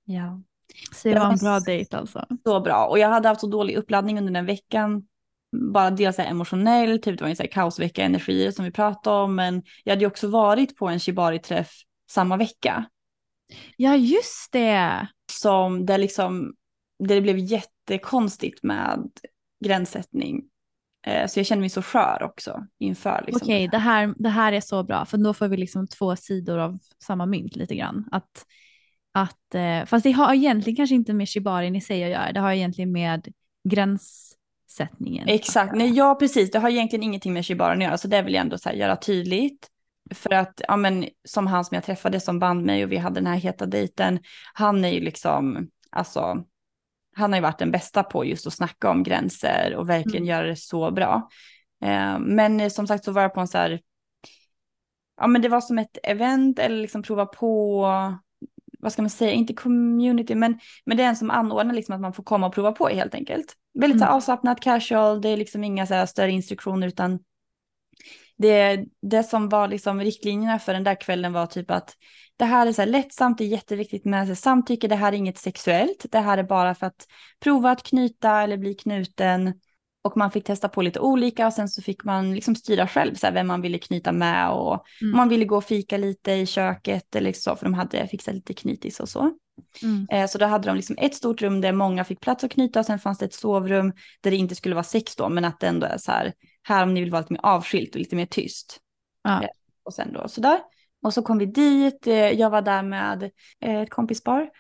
[0.04, 0.42] ja,
[0.94, 2.26] Så det Det var en bra dejt alltså.
[2.44, 2.86] så bra.
[2.86, 5.07] Och jag hade haft så dålig uppladdning under den veckan.
[5.52, 9.16] Bara dels så emotionell, typ det var en så här kaosvecka, energier som vi pratade
[9.16, 9.34] om.
[9.34, 11.70] Men jag hade ju också varit på en shibari-träff
[12.10, 12.84] samma vecka.
[13.76, 15.08] Ja just det.
[15.32, 16.54] Som där liksom,
[16.98, 19.10] där det blev jättekonstigt med
[19.64, 20.42] gränssättning.
[21.06, 23.24] Eh, så jag kände mig så skör också inför.
[23.26, 26.16] Liksom, Okej, det, här, det här är så bra för då får vi liksom två
[26.16, 28.08] sidor av samma mynt lite grann.
[28.12, 28.46] Att,
[29.12, 32.40] att, eh, fast det har egentligen kanske inte med shibarin i sig att göra, det
[32.40, 33.32] har egentligen med
[34.68, 35.28] gränssättningen.
[35.28, 38.34] Exakt, nej ja precis, det har egentligen ingenting med Shibaran att göra, så det vill
[38.34, 39.68] jag ändå så här, göra tydligt.
[40.14, 43.14] För att, ja men som han som jag träffade som band mig och vi hade
[43.14, 44.18] den här heta dejten,
[44.54, 46.44] han är ju liksom, alltså,
[47.16, 50.28] han har ju varit den bästa på just att snacka om gränser och verkligen Mm.
[50.28, 51.28] göra det så bra.
[51.82, 53.80] Eh, men eh, som sagt så var jag på en så här,
[55.20, 57.86] ja men det var som ett event eller liksom prova på,
[58.78, 62.00] vad ska man säga, inte community, men, men det är en som anordnar liksom att
[62.00, 63.54] man får komma och prova på helt enkelt.
[63.78, 64.16] Väldigt så Mm.
[64.16, 67.18] avslappnat, casual, det är liksom inga så här större instruktioner utan
[68.36, 71.96] det, det som var liksom riktlinjerna för den där kvällen var typ att
[72.36, 75.38] det här är så här lättsamt, det är jätteviktigt med samtycke, det här är inget
[75.38, 77.06] sexuellt, det här är bara för att
[77.40, 79.60] prova att knyta eller bli knuten.
[80.08, 83.14] Och man fick testa på lite olika och sen så fick man liksom styra själv
[83.14, 85.14] så här, vem man ville knyta med och Mm.
[85.14, 88.34] om man ville gå och fika lite i köket eller så, för de hade fixat
[88.34, 89.30] lite knytis och så.
[89.82, 90.06] Mm.
[90.10, 92.78] Eh, Så då hade de liksom ett stort rum där många fick plats att knyta
[92.80, 95.60] och sen fanns det ett sovrum där det inte skulle vara sex då, men att
[95.60, 98.16] det ändå är så här, här om ni vill vara lite mer avskilt och lite
[98.16, 98.78] mer tyst.
[99.22, 99.42] Ja.
[99.42, 99.48] Eh,
[99.82, 100.58] Och sen då sådär.
[101.02, 104.50] Och så kom vi dit, eh, jag var där med eh, ett kompispar.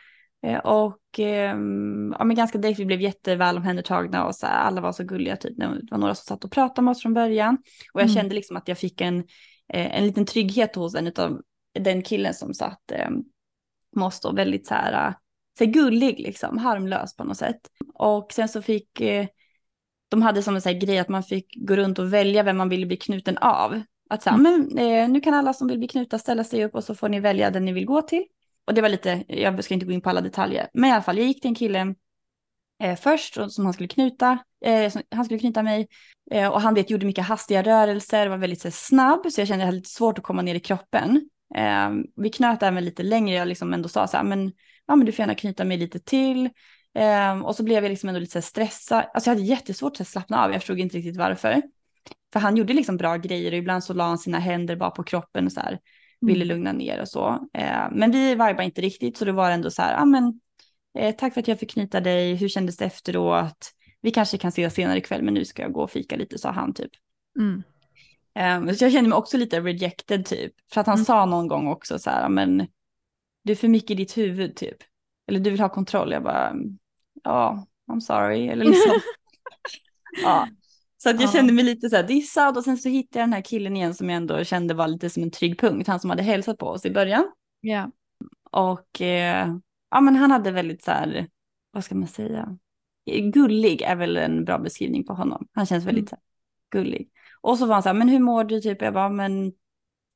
[0.46, 4.80] Eh, Och ehm, ja, men ganska direkt, vi blev jätteväl omhändertagna och så här, alla
[4.80, 5.36] var så gulliga.
[5.36, 5.56] Typ.
[5.56, 7.54] Det var några som satt och pratade med oss från början.
[7.92, 8.14] Och jag Mm.
[8.14, 9.18] kände liksom att jag fick en,
[9.68, 11.40] eh, en liten trygghet hos en av
[11.80, 13.10] den killen som satt eh,
[13.96, 15.14] med oss då, väldigt så här,
[15.58, 17.60] så här gullig liksom, harmlös på något sätt.
[17.94, 19.26] Och sen så fick, eh,
[20.08, 22.56] de hade som en så här grej att man fick gå runt och välja vem
[22.56, 23.80] man ville bli knuten av.
[24.10, 26.74] Att så här, men eh, nu kan alla som vill bli knutna ställa sig upp
[26.74, 28.24] och så får ni välja den ni vill gå till.
[28.68, 31.02] Och det var lite, jag ska inte gå in på alla detaljer, men i alla
[31.02, 31.94] fall jag gick till en kille
[32.82, 35.88] eh, först och, som han skulle knyta, eh, som, han skulle knyta mig
[36.30, 39.54] eh, och han vet, gjorde mycket hastiga rörelser, var väldigt så snabb så jag kände
[39.54, 41.28] att jag hade lite svårt att komma ner i kroppen.
[41.54, 44.52] Eh, vi knöt även lite längre, jag liksom ändå sa så här, men,
[44.86, 46.50] ja, men du får gärna knyta mig lite till.
[46.94, 50.08] Eh, och så blev jag liksom ändå lite så stressad, alltså jag hade jättesvårt att
[50.08, 51.62] slappna av, jag förstod inte riktigt varför.
[52.32, 55.02] För han gjorde liksom bra grejer och ibland så la han sina händer bara på
[55.02, 55.78] kroppen och så här
[56.20, 57.48] ville lugna ner och så.
[57.54, 60.40] Eh, men vi vibade inte riktigt så det var ändå så här, ja men
[60.98, 63.70] eh, tack för att jag fick knyta dig, hur kändes det efteråt?
[64.00, 66.50] Vi kanske kan ses senare ikväll men nu ska jag gå och fika lite, sa
[66.50, 66.90] han typ.
[67.38, 67.62] Mm.
[68.34, 70.52] Eh, så jag kände mig också lite rejected typ.
[70.72, 71.04] För att han Mm.
[71.04, 72.66] sa någon gång också så här, "Ja, men
[73.44, 74.76] du är för mycket i ditt huvud typ.
[75.28, 76.12] Eller du vill ha kontroll.
[76.12, 76.54] Jag bara,
[77.24, 78.48] ja, I'm sorry.
[78.48, 79.00] Eller liksom.
[80.22, 80.48] ja.
[81.02, 81.32] Så att jag Ja.
[81.32, 83.94] kände mig lite så här dissad och sen så hittade jag den här killen igen
[83.94, 85.88] som jag ändå kände var lite som en trygg punkt.
[85.88, 87.24] Han som hade hälsat på oss i början.
[87.60, 87.90] Ja.
[88.50, 89.54] Och eh,
[89.90, 91.28] ja, men han hade väldigt så här,
[91.70, 92.58] vad ska man säga?
[93.32, 95.46] Gullig är väl en bra beskrivning på honom.
[95.52, 96.22] Han känns väldigt så här,
[96.70, 97.08] gullig.
[97.40, 98.60] Och så var han så här, men hur mår du?
[98.60, 99.52] Typ, jag bara, men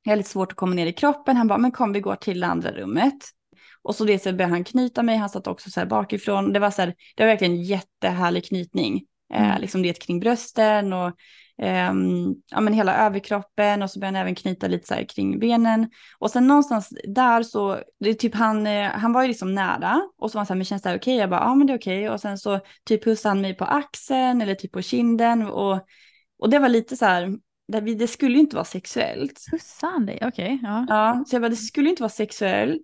[0.02, 1.36] jag har lite svårt att komma ner i kroppen.
[1.36, 3.14] Han bara, men kom vi går till det andra rummet.
[3.82, 6.52] Och så det så började han knyta mig, han satt också så här bakifrån.
[6.52, 9.06] Det var så här, det var verkligen en jättehärlig knytning.
[9.32, 9.60] Eh, Mm.
[9.60, 11.12] liksom det kring brösten och
[11.62, 15.38] ehm, ja, men hela överkroppen och så började han även knyta lite så här kring
[15.38, 15.90] benen.
[16.18, 20.30] Och sen någonstans där så, det typ han, eh, han var ju liksom nära och
[20.30, 21.16] så var han så här, men känns det här okej?
[21.16, 22.10] Jag bara, ja men det är okej.
[22.10, 25.80] Och sen så typ pussade han mig på axeln eller typ på kinden och,
[26.38, 27.38] och det var lite så här,
[27.98, 29.40] det, skulle ju inte vara sexuellt.
[29.50, 30.18] Pussade han dig?
[30.22, 30.86] Okej, ja.
[30.88, 32.82] Ja, så jag bara, det skulle inte vara sexuellt.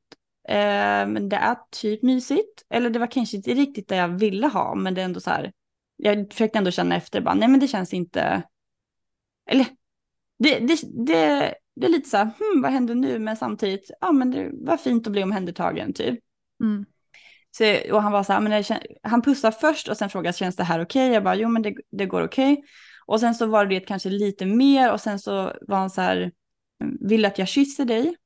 [0.49, 2.63] Eh, men det är typ mysigt.
[2.71, 5.31] Eller det var kanske inte riktigt det jag ville ha, men det är ändå så
[5.31, 5.53] här.
[5.99, 8.43] Jag försökte ändå känna efter, bara, nej men det känns inte.
[9.51, 9.67] Eller,
[10.39, 13.19] det, det, det, det är lite så här, hmm, vad händer nu?
[13.19, 16.19] Men samtidigt, ja men det var fint att bli omhändertagen typ.
[16.63, 16.85] Mm.
[17.51, 20.57] Så, och han var så här, men det, han pussar först och sen frågar känns
[20.57, 21.13] det här okej?
[21.13, 22.65] Jag bara, jo men det, det går okej.
[23.07, 26.33] Och sen så var det kanske lite mer och sen så var han så här,
[27.01, 28.17] vill att jag kysser dig?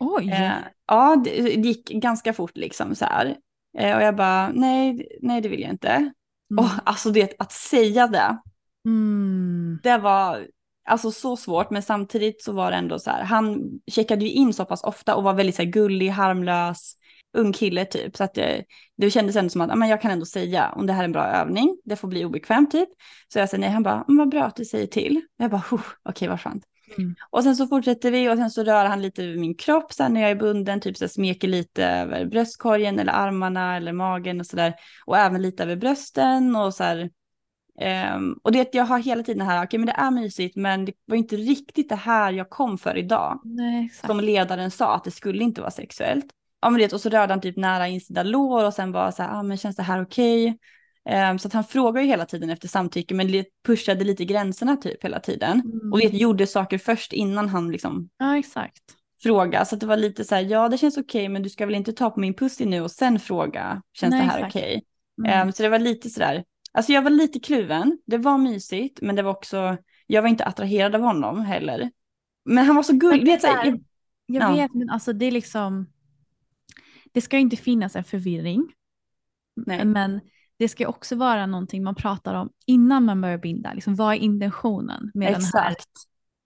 [0.00, 0.30] Oj.
[0.30, 0.52] Eh,
[0.86, 3.36] ja, det, det gick ganska fort liksom så här.
[3.78, 6.12] Eh, och jag bara, nej, nej det vill jag inte.
[6.50, 6.64] Mm.
[6.64, 8.38] Och alltså det, att säga det,
[8.86, 9.78] Mm.
[9.82, 10.46] det var,
[10.88, 14.52] alltså så svårt, men samtidigt så var det ändå så här, han checkade ju in
[14.52, 16.94] så pass ofta och var väldigt så här gullig, harmlös,
[17.36, 18.16] ung kille typ.
[18.16, 18.64] Så att det,
[18.96, 21.12] det kändes ändå som att men jag kan ändå säga om det här är en
[21.12, 22.88] bra övning, det får bli obekvämt typ.
[23.32, 25.20] Så jag sa nej, han bara, men vad bra att du säger till.
[25.36, 26.64] Jag bara, okej okay, vad skönt.
[26.98, 27.14] Mm.
[27.30, 30.14] Och sen så fortsätter vi och sen så rör han lite över min kropp sen
[30.14, 34.40] när jag är bunden, typ så här smeker lite över bröstkorgen eller armarna eller magen
[34.40, 34.74] och sådär.
[35.06, 37.10] Och även lite över brösten och så här.
[38.16, 40.84] Um, och det jag har hela tiden här, okej okay, men det är mysigt men
[40.84, 43.40] det var inte riktigt det här jag kom för idag.
[43.44, 46.26] Nej, Som ledaren sa att det skulle inte vara sexuellt.
[46.60, 49.22] Ja men det, och så rörde han typ nära insida lår och sen var så
[49.22, 50.44] här, ah, men känns det här okej?
[50.44, 50.58] Okay?
[51.10, 55.04] Um, så att han frågar ju hela tiden efter samtycke men pushade lite gränserna typ
[55.04, 55.60] hela tiden.
[55.60, 55.92] Mm.
[55.92, 58.82] Och vet, gjorde saker först innan han liksom ja, exakt.
[59.22, 59.64] fråga.
[59.64, 61.66] Så att det var lite så här, ja det känns okej okay, men du ska
[61.66, 64.82] väl inte ta på min pussy nu och sen fråga, känns Nej, det här okej?
[65.18, 65.32] Okay?
[65.32, 65.48] Mm.
[65.48, 69.16] Um, så det var lite sådär, alltså jag var lite kluven, det var mysigt men
[69.16, 71.90] det var också, jag var inte attraherad av honom heller.
[72.44, 73.28] Men han var så gullig.
[73.42, 73.80] Jag, jag,
[74.26, 75.86] jag vet men alltså det är liksom,
[77.12, 78.72] det ska inte finnas en förvirring.
[79.66, 79.84] Nej.
[79.84, 80.20] Men
[80.58, 83.72] det ska också vara någonting man pratar om innan man börjar binda.
[83.72, 85.74] Liksom, vad är intentionen med den här,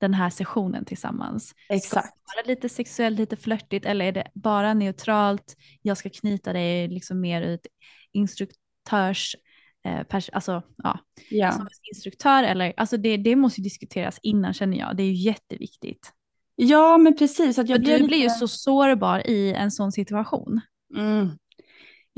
[0.01, 1.55] den här sessionen tillsammans?
[1.69, 1.89] Exakt.
[1.89, 5.57] Ska det vara lite sexuellt, lite flörtigt eller är det bara neutralt?
[5.83, 7.67] Jag ska knyta dig liksom mer ut
[8.13, 9.37] instruktörs
[9.85, 10.99] eh, pers- alltså, ja,
[11.31, 11.53] ja.
[11.53, 14.97] som instruktör eller alltså det, det måste diskuteras innan känner jag.
[14.97, 16.13] Det är ju jätteviktigt.
[16.57, 17.59] Ja men precis.
[17.59, 18.05] Att jag För du lite...
[18.05, 20.61] blir ju så sårbar i en sån situation.
[20.97, 21.31] Mm.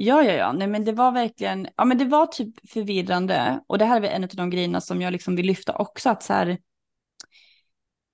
[0.05, 3.61] Ja, ja, ja, nej men det var verkligen, ja men det var typ förvirrande.
[3.67, 6.11] Och det här är väl en av de grejerna som jag liksom vill lyfta också
[6.11, 6.59] att så här,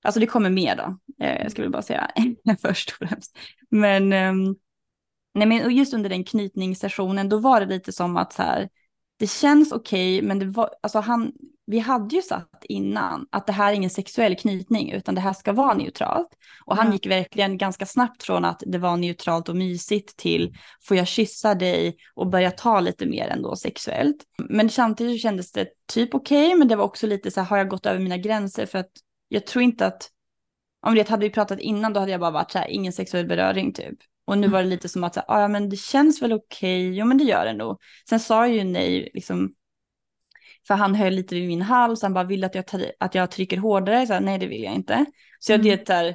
[0.04, 2.10] alltså det kommer mer då, eh, jag ska väl bara säga
[2.62, 3.38] först och främst,
[3.70, 4.32] men, eh,
[5.34, 8.68] nej men just under den knytningssessionen då var det lite som att så här,
[9.16, 11.32] det känns okej, okay, men det var, alltså han,
[11.70, 15.32] vi hade ju satt innan att det här är ingen sexuell knytning utan det här
[15.32, 16.28] ska vara neutralt.
[16.64, 16.92] Och han mm.
[16.92, 21.54] gick verkligen ganska snabbt från att det var neutralt och mysigt till får jag kyssa
[21.54, 24.16] dig och börja ta lite mer ändå sexuellt.
[24.48, 27.58] Men samtidigt kändes det typ okej, okay, men det var också lite så här, har
[27.58, 28.90] jag gått över mina gränser för att
[29.28, 30.08] jag tror inte att,
[30.86, 33.26] om det hade vi pratat innan då hade jag bara varit så här, ingen sexuell
[33.26, 33.98] beröring typ.
[34.26, 34.52] Och nu mm.
[34.52, 36.98] var det lite som att, så här, ah, ja men det känns väl okej, okay.
[36.98, 37.78] jo men det gör det nog.
[38.08, 39.54] Sen sa jag ju nej, liksom
[40.68, 42.64] för han höll lite vid min hals, han bara vill att jag,
[42.98, 45.04] att jag trycker hårdare, så här, nej det vill jag inte.
[45.38, 45.76] Så jag mm.
[45.76, 46.14] det där,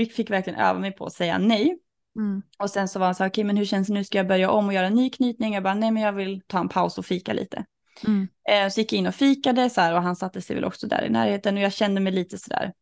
[0.00, 1.78] uh, fick verkligen öva mig på att säga nej.
[2.16, 2.42] Mm.
[2.58, 4.18] Och sen så var han så här, okej okay, men hur känns det nu, ska
[4.18, 5.54] jag börja om och göra en ny knytning?
[5.54, 7.64] Jag bara, nej men jag vill ta en paus och fika lite.
[8.06, 8.28] Mm.
[8.50, 10.86] Eh, så gick jag in och fikade så här, och han satte sig väl också
[10.86, 12.72] där i närheten och jag kände mig lite så där,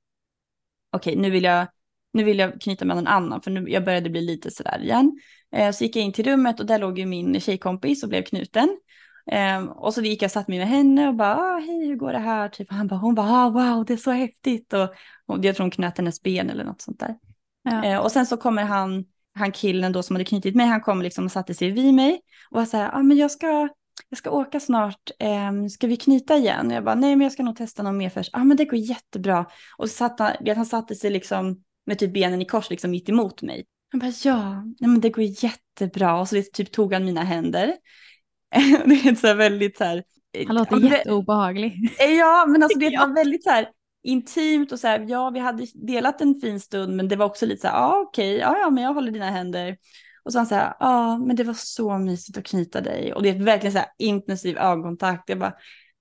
[0.92, 1.66] okej okay, nu vill jag
[2.12, 5.20] nu vill jag knyta med någon annan för nu, jag började bli lite sådär igen.
[5.52, 8.22] Eh, så gick jag in till rummet och där låg ju min tjejkompis och blev
[8.22, 8.78] knuten.
[9.32, 11.96] Um, och så gick jag och satt mig med henne och bara, ah, hej hur
[11.96, 12.48] går det här?
[12.48, 14.72] Typ, och han bara, hon bara, ah, wow det är så häftigt.
[14.72, 14.88] Och,
[15.26, 17.14] och jag tror hon knöt hennes ben eller något sånt där.
[17.62, 17.94] Ja.
[17.94, 21.02] Uh, och sen så kommer han, han killen då som hade knutit mig, han kom
[21.02, 23.68] liksom och satte sig vid mig och var så här, ah, men jag ska,
[24.08, 25.10] jag ska åka snart,
[25.50, 26.70] um, ska vi knyta igen?
[26.70, 28.30] Jag bara, nej men jag ska nog testa någon mer först.
[28.32, 29.46] Ja ah, men det går jättebra.
[29.78, 33.08] Och så satt han, han satte sig liksom med typ benen i kors liksom mitt
[33.08, 33.64] emot mig.
[33.90, 36.20] Han bara, ja, nej, men det går jättebra.
[36.20, 37.76] Och så typ tog han mina händer.
[38.84, 40.04] det är så väldigt så här.
[40.46, 41.96] Han låter ja, jätteobehaglig.
[42.18, 43.68] Ja, men alltså det var väldigt så här
[44.02, 47.46] intimt och så här, ja vi hade delat en fin stund men det var också
[47.46, 49.76] lite så här, ja okej, ja ja men jag håller dina händer.
[50.22, 53.12] Och så han så här, ja men det var så mysigt att knyta dig.
[53.14, 55.28] Och det är verkligen så här intensiv ögonkontakt.
[55.28, 55.54] Jag bara,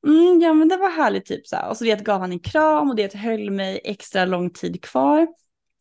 [0.07, 1.69] mm, ja men det var härligt typ så här.
[1.69, 5.27] Och så vet gav han en kram och det höll mig extra lång tid kvar.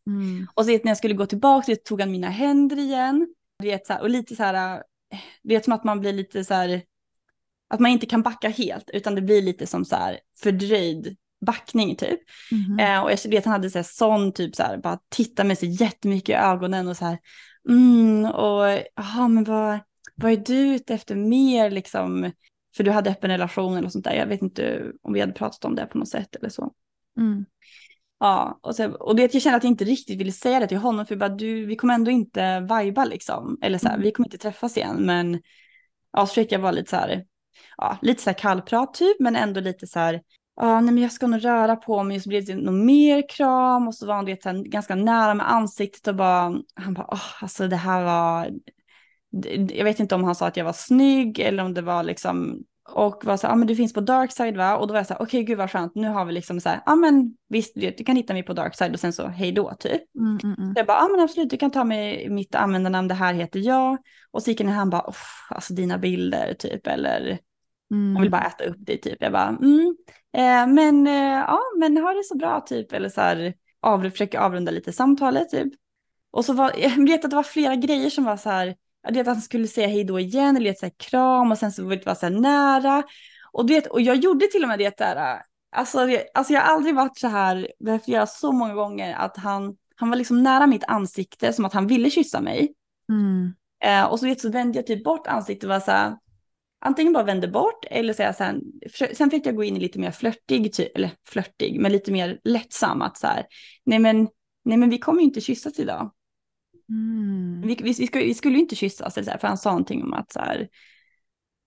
[0.07, 0.47] Mm.
[0.53, 3.27] Och så vet när jag skulle gå tillbaka, så tog han mina händer igen.
[3.63, 4.83] Vet, så här, och lite så här,
[5.43, 6.81] det är som att man blir lite så här,
[7.69, 11.95] att man inte kan backa helt, utan det blir lite som så här fördröjd backning
[11.95, 12.19] typ.
[12.51, 12.79] Mm.
[12.79, 15.57] Eh, och jag vet han hade så här, sån typ så här, bara titta med
[15.57, 17.17] sig jättemycket i ögonen och så här,
[17.69, 19.79] mm, och jaha men vad,
[20.15, 22.31] vad är du ute efter mer liksom?
[22.77, 25.65] För du hade öppen relation eller sånt där, jag vet inte om vi hade pratat
[25.65, 26.73] om det på något sätt eller så.
[27.17, 27.45] Mm.
[28.19, 30.77] Ja, och, så, och det, jag kände att jag inte riktigt ville säga det till
[30.77, 33.57] honom för bara, du, vi kommer ändå inte vajba liksom.
[33.61, 34.03] Eller så här, mm.
[34.03, 35.05] vi kommer inte träffas igen.
[35.05, 35.41] Men
[36.13, 37.25] ja, så försökte jag vara lite så här,
[37.77, 40.21] ja, lite så här kallprat typ, men ändå lite så här,
[40.55, 43.29] ja, nej men jag ska nog röra på mig och så blev det någon mer
[43.29, 47.43] kram och så var han vet, ganska nära med ansiktet och bara, han bara, oh,
[47.43, 48.51] alltså det här var,
[49.69, 52.63] jag vet inte om han sa att jag var snygg eller om det var liksom
[52.89, 54.77] och var så ja ah, men du finns på Darkside va?
[54.77, 56.61] Och då var jag så här, okej okay, gud vad skönt, nu har vi liksom
[56.61, 59.27] så här, ja ah, men visst du kan hitta mig på Darkside och sen så
[59.27, 60.01] hej då typ.
[60.15, 60.73] Mm, mm, mm.
[60.73, 63.33] Så jag bara, ja ah, men absolut du kan ta mig mitt användarnamn, det här
[63.33, 63.97] heter jag.
[64.31, 65.13] Och så gick han han bara,
[65.49, 67.39] alltså dina bilder typ eller
[67.89, 69.17] Hon vill bara äta upp dig typ.
[69.19, 69.95] Jag bara, mm,
[70.37, 72.93] eh, men eh, ja, men ha det så bra typ.
[72.93, 75.73] Eller så här, av, försöker avrunda lite samtalet typ.
[76.31, 78.75] Och så var, jag vet att det var flera grejer som var så här,
[79.13, 81.71] vet att han skulle säga hej då igen, eller ett så här kram och sen
[81.71, 83.03] så var det så här nära.
[83.51, 85.41] Och, du vet, och jag gjorde till och med det där,
[85.75, 85.99] alltså,
[86.33, 90.09] alltså jag har aldrig varit så här, behövt göra så många gånger att han, han
[90.09, 92.73] var liksom nära mitt ansikte som att han ville kyssa mig.
[93.09, 93.53] Mm.
[93.83, 96.17] Eh, och så, vet, så vände jag typ bort ansiktet och var så här,
[96.79, 98.61] antingen bara vände bort eller så jag sen,
[99.13, 102.39] sen fick jag gå in i lite mer flörtig, typ, eller flörtig, men lite mer
[102.43, 103.45] lättsam att så här,
[103.85, 104.27] nej men,
[104.65, 106.11] nej men vi kommer ju inte kyssas idag.
[106.89, 107.61] Mm.
[107.61, 110.03] Vi, vi, vi, skulle, vi skulle inte kyssas, eller så här, för han sa någonting
[110.03, 110.67] om att så här,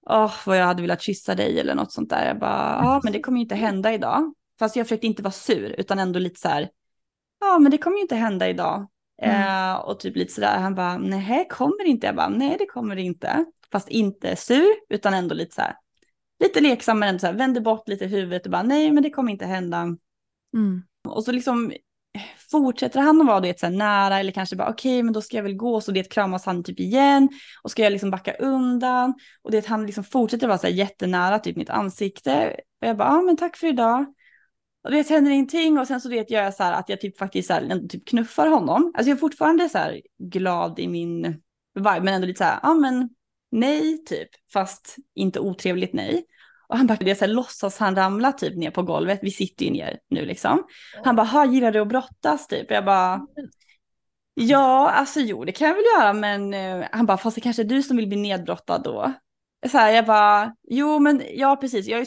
[0.06, 2.26] åh vad jag hade velat kyssa dig eller något sånt där.
[2.26, 4.34] Jag bara, ja men det kommer ju inte hända idag.
[4.58, 6.70] Fast jag försökte inte vara sur utan ändå lite så här,
[7.40, 8.88] ja men det kommer ju inte hända idag.
[9.22, 9.70] Mm.
[9.70, 12.06] Eh, och typ lite sådär, han bara, nej kommer det inte.
[12.06, 13.44] Jag bara, nej det kommer det inte.
[13.72, 15.74] Fast inte sur utan ändå lite så här,
[16.42, 19.10] lite leksam men ändå så här, vände bort lite huvudet och bara, nej men det
[19.10, 19.96] kommer inte hända.
[20.54, 20.82] Mm.
[21.08, 21.72] Och så liksom
[22.50, 25.22] fortsätter han att vara det så här nära eller kanske bara okej okay, men då
[25.22, 27.28] ska jag väl gå så det kramas han typ igen
[27.62, 29.14] och ska jag liksom backa undan.
[29.42, 32.56] Och det han liksom fortsätter vara så här jättenära typ mitt ansikte.
[32.80, 34.06] Och jag bara ja ah, men tack för idag.
[34.84, 37.48] Och det händer ingenting och sen så vet jag så här att jag typ faktiskt
[37.48, 38.92] så här, typ knuffar honom.
[38.94, 41.22] Alltså jag är fortfarande så här glad i min
[41.74, 43.08] vibe men ändå lite så här ja ah, men
[43.50, 46.24] nej typ fast inte otrevligt nej
[46.70, 49.30] och han bara, det är så här, låtsas han ramla typ ner på golvet, vi
[49.30, 50.64] sitter ju ner nu liksom.
[51.04, 52.70] Han bara, ha gillar du att brottas typ?
[52.70, 53.26] Och jag bara,
[54.34, 57.62] ja alltså jo det kan jag väl göra men uh, han bara, fast det kanske
[57.62, 59.12] är du som vill bli nedbrottad då.
[59.70, 62.06] Så här, jag bara, jo men ja precis, jag är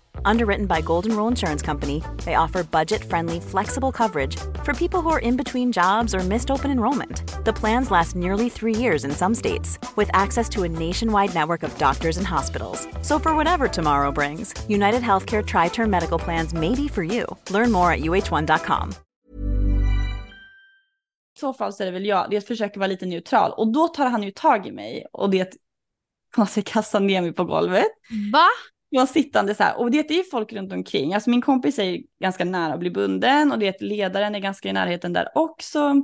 [0.25, 5.09] Underwritten by Golden Rule Insurance Company, they offer budget friendly, flexible coverage for people who
[5.09, 7.23] are in between jobs or missed open enrollment.
[7.45, 11.63] The plans last nearly three years in some states, with access to a nationwide network
[11.63, 12.87] of doctors and hospitals.
[13.01, 17.25] So, for whatever tomorrow brings, United Healthcare Tri Term Medical Plans may be for you.
[17.49, 18.93] Learn more at uh1.com.
[21.35, 23.87] I så fall så är det väl jag, det försöker vara lite neutral och då
[23.87, 25.55] tar han ju tag i mig och det
[26.35, 27.87] på något sätt kastar ner mig på golvet.
[28.33, 28.47] Va?
[28.93, 31.13] Jag sittande så här, och det är ju folk runt omkring.
[31.13, 34.39] Alltså min kompis är ganska nära att bli bunden och det är att ledaren är
[34.39, 35.95] ganska i närheten där också.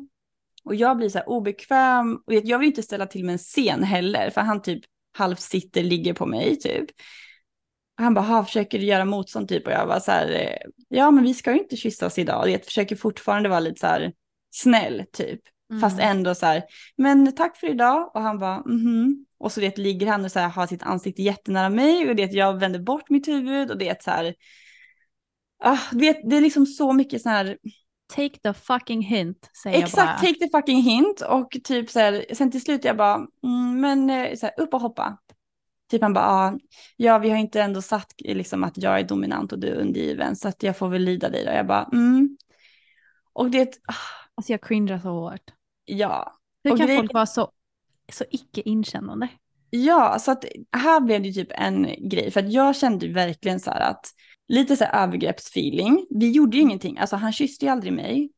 [0.63, 3.84] Och jag blir så här obekväm och jag vill inte ställa till med en scen
[3.84, 4.84] heller för han typ
[5.17, 6.86] halvt sitter, ligger på mig typ.
[7.95, 11.34] Han bara, försöker du göra motstånd typ och jag var så här, ja men vi
[11.34, 12.41] ska ju inte kyssas idag.
[12.43, 14.13] Och jag försöker fortfarande vara lite så här
[14.52, 15.41] snäll typ.
[15.69, 15.82] Mm.
[15.82, 16.63] Fast ändå så här,
[16.95, 18.12] men tack för idag.
[18.13, 19.25] Och han bara, mhm.
[19.39, 22.34] Och så det ligger han och så här, har sitt ansikte jättenära mig och det
[22.34, 24.36] jag vänder bort mitt huvud och det är så här.
[25.63, 27.58] Ah, det, det är liksom så mycket så här.
[28.15, 30.17] Take the fucking hint säger Exakt, jag bara.
[30.17, 34.10] take the fucking hint och typ så här, sen till slut jag bara, mm, men
[34.10, 35.17] eh, så här, upp och hoppa.
[35.89, 36.58] Typ han bara, ah,
[36.95, 40.36] ja vi har inte ändå satt liksom att jag är dominant och du är undergiven
[40.36, 41.51] så att jag får väl lyda dig då.
[41.51, 42.38] Jag bara, mm.
[43.34, 44.27] Och det, ah.
[44.38, 45.51] Alltså jag cringear så hårt.
[45.88, 46.38] Ja.
[46.63, 47.52] Hur och kan grej- folk vara så,
[48.13, 49.28] så icke inkännande?
[49.69, 53.71] Ja, så att här blev det typ en grej, för att jag kände verkligen så
[53.71, 54.06] här att
[54.47, 56.08] lite så här övergreppsfeeling.
[56.10, 58.30] Vi gjorde ju ingenting, alltså han kysste ju aldrig mig.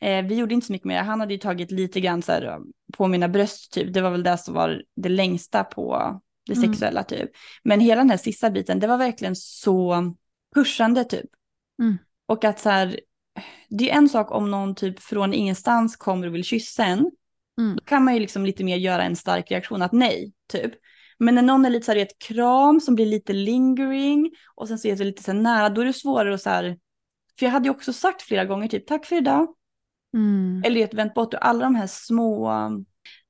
[0.00, 2.58] Eh, vi gjorde inte så mycket mer, han hade ju tagit lite grann så här
[2.96, 6.68] på mina bröst typ, det var väl det som var det längsta på det Mm.
[6.72, 7.30] sexuella typ.
[7.64, 10.12] Men hela den här sista biten, det var verkligen så
[10.54, 11.30] pushande typ.
[11.82, 11.98] Mm.
[12.26, 13.00] Och att så här,
[13.68, 17.10] det är en sak om någon typ från ingenstans kommer och vill kyssa en,
[17.58, 17.76] Mm.
[17.76, 20.72] då kan man ju liksom lite mer göra en stark reaktion att nej, typ.
[21.18, 24.68] Men när någon är lite så här i ett kram som blir lite lingering och
[24.68, 26.78] sen så är det lite så här nära, då är det svårare att så här,
[27.38, 29.54] för jag hade ju också sagt flera gånger typ tack för idag,
[30.14, 30.62] Mm.
[30.66, 32.50] eller ett vänt bort och alla de här små,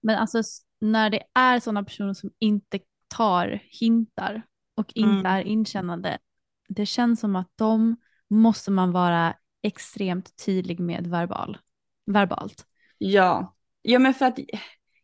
[0.03, 0.43] Men alltså
[0.81, 2.79] när det är sådana personer som inte
[3.17, 4.43] tar hintar
[4.77, 5.27] och inte Mm.
[5.27, 6.19] är inkännande,
[6.69, 7.97] det känns som att de
[8.31, 9.35] måste man vara
[9.67, 11.59] extremt tydlig med verbal,
[12.07, 12.67] verbalt.
[12.99, 14.39] ja, ja men för att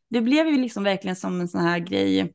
[0.09, 2.35] det blev ju liksom verkligen som en sån här grej,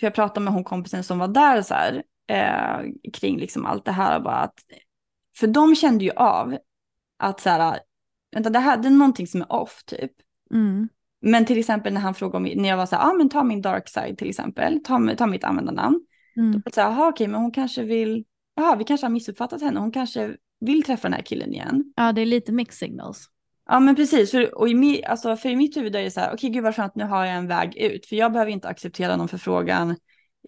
[0.00, 3.84] för jag pratade med hon kompisen som var där så här, eh, kring liksom allt
[3.84, 4.20] det här.
[4.20, 4.58] Bara att,
[5.36, 6.56] för de kände ju av
[7.18, 7.80] att så här,
[8.32, 10.12] vänta det här det är någonting som är off typ.
[10.54, 10.88] Mm.
[11.20, 13.28] Men till exempel när han frågade om, när jag var så här, ja ah, men
[13.28, 16.00] ta min dark side till exempel, ta, ta mitt användarnamn.
[16.36, 16.52] Mm.
[16.52, 18.24] Då var det så här, okej men hon kanske vill,
[18.54, 21.92] jaha vi kanske har missuppfattat henne, hon kanske vill träffa den här killen igen.
[21.96, 23.28] Ja, det är lite mixed signals.
[23.68, 26.20] Ja men precis, för, och i, mi, alltså, för i mitt huvud är det så
[26.20, 28.52] här, okej okay, gud vad skönt nu har jag en väg ut, för jag behöver
[28.52, 29.90] inte acceptera någon förfrågan.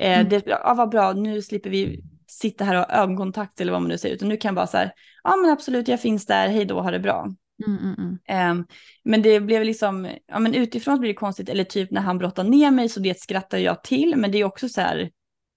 [0.00, 0.28] Eh, Mm.
[0.28, 3.88] det, ja vad bra, nu slipper vi sitta här och ha ögonkontakt eller vad man
[3.88, 4.92] nu säger, utan nu kan jag bara så här,
[5.22, 7.28] ja men absolut jag finns där, hej då, ha det bra.
[7.66, 8.18] Mm, mm.
[8.26, 8.66] Ehm,
[9.04, 12.44] men det blev liksom, ja men utifrån blir det konstigt, eller typ när han brottar
[12.44, 15.10] ner mig så det skrattar jag till, men det är också så här,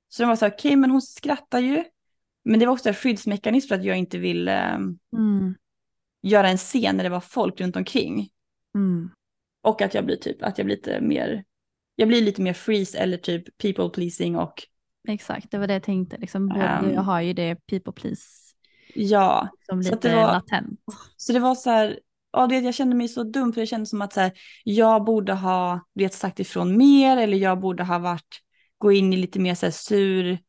[0.09, 1.83] så de var så här, okej men hon skrattar ju,
[2.47, 5.55] men det var också en skyddsmekanism för att jag inte vill ehm, Mm.
[6.21, 8.29] göra en scen när det var folk runt omkring.
[8.75, 9.09] Mm.
[9.63, 11.43] Och att jag blir typ, att jag blir lite mer,
[11.95, 14.63] jag blir lite mer freeze eller typ people pleasing och
[15.07, 16.17] Exakt, det var det jag tänkte.
[16.17, 16.93] Liksom, Ehm.
[16.93, 18.23] jag har ju det people please
[18.95, 19.49] ja.
[19.69, 20.79] som Så att lite det var- latent.
[21.17, 21.99] Så det var så här,
[22.31, 24.31] ja, du vet, jag kände mig så dum för det kändes som att så här,
[24.63, 28.41] jag borde ha vet, sagt ifrån mer eller jag borde ha varit,
[28.77, 30.39] gå in i lite mer så här sur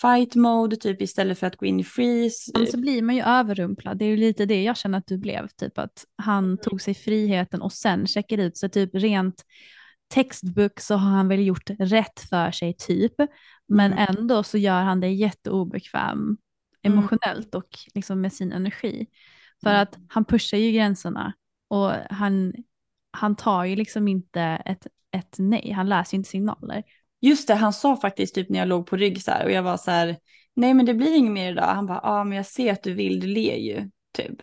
[0.00, 2.52] fight mode typ istället för att gå in i freeze.
[2.54, 3.98] Men så blir man ju överrumplad.
[3.98, 5.48] Det är ju lite det jag känner att du blev.
[5.48, 8.56] Typ att han tog sig friheten och sen checkade ut.
[8.56, 9.42] Så typ rent
[10.14, 13.14] textbook så har han väl gjort rätt för sig typ.
[13.68, 14.06] Men Mm.
[14.18, 16.36] ändå så gör han det jätteobekväm
[16.84, 16.98] Mm.
[16.98, 19.06] emotionellt och liksom med sin energi.
[19.62, 19.82] För Mm.
[19.82, 21.32] att han pushar ju gränserna
[21.68, 22.52] och han,
[23.10, 24.86] han tar ju liksom inte ett,
[25.16, 25.70] ett nej.
[25.70, 26.82] Han läser ju inte signaler.
[27.22, 29.62] Just det, han sa faktiskt typ när jag låg på rygg så här och jag
[29.62, 30.16] var så här,
[30.56, 31.66] nej men det blir inget mer idag.
[31.66, 34.36] Han bara, ja men jag ser att du vill, du ler ju, typ.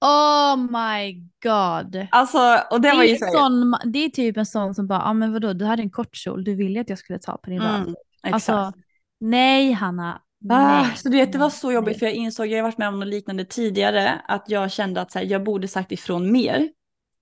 [0.00, 1.12] Oh my
[1.42, 2.06] god.
[2.10, 2.38] Alltså,
[2.70, 5.04] och det, Det var ju så sån, det är typ en sån som bara, ja
[5.04, 7.50] ah, men vadå, du hade en kort kjol, du ville att jag skulle ta på
[7.50, 7.74] din röv.
[7.74, 8.34] mm, exakt.
[8.34, 8.72] Alltså,
[9.20, 10.22] nej Hanna.
[10.50, 11.98] Ah, nej, så du vet, det var så jobbigt nej.
[11.98, 15.12] för jag insåg, jag har varit med om något liknande tidigare, att jag kände att
[15.12, 16.68] så här, jag borde sagt ifrån mer.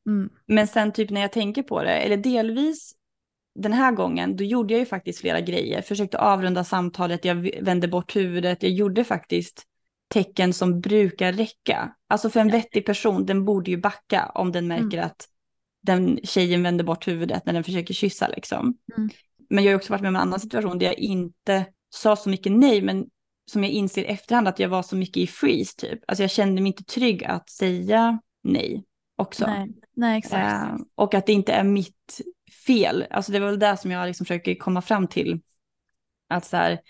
[0.09, 0.31] Mm.
[0.47, 2.93] Men sen typ när jag tänker på det, eller delvis
[3.57, 5.83] den här gången, då gjorde jag ju faktiskt flera grejer.
[5.83, 9.63] Försökte avrunda samtalet, jag vände bort huvudet, jag gjorde faktiskt
[10.09, 11.95] tecken som brukar räcka.
[12.09, 15.29] Alltså för en vettig person, den borde ju backa om den märker att
[15.83, 18.77] den tjejen vänder bort huvudet när den försöker kyssa liksom.
[18.97, 19.11] Mm.
[19.51, 22.29] Men jag har också varit med om en annan situation där jag inte sa så
[22.29, 23.07] mycket nej, men
[23.51, 26.01] som jag inser i efterhand att jag var så mycket i freeze typ.
[26.09, 28.85] Alltså jag kände mig inte trygg att säga nej
[29.17, 29.47] också.
[29.47, 30.71] Nej, nej exakt.
[30.71, 32.21] Eh, och att det inte är mitt
[32.67, 33.07] fel.
[33.11, 35.41] Alltså det var väl det som jag liksom försöker komma fram till.
[36.29, 36.81] Att så här,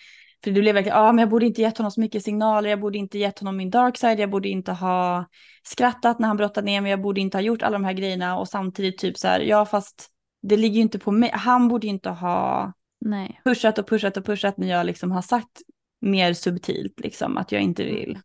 [0.45, 2.71] för det blev verkligen, ja ah, men jag borde inte gett honom så mycket signaler,
[2.71, 5.27] jag borde inte gett honom min dark side, jag borde inte ha
[5.63, 8.39] skrattat när han brottade ner mig, jag borde inte ha gjort alla de här grejerna
[8.39, 10.09] och samtidigt typ så här, ja fast
[10.43, 13.41] det ligger ju inte på mig, han borde ju inte ha nej.
[13.45, 15.63] pushat och pushat och pushat när jag liksom har sagt
[16.01, 18.19] mer subtilt liksom att jag inte vill.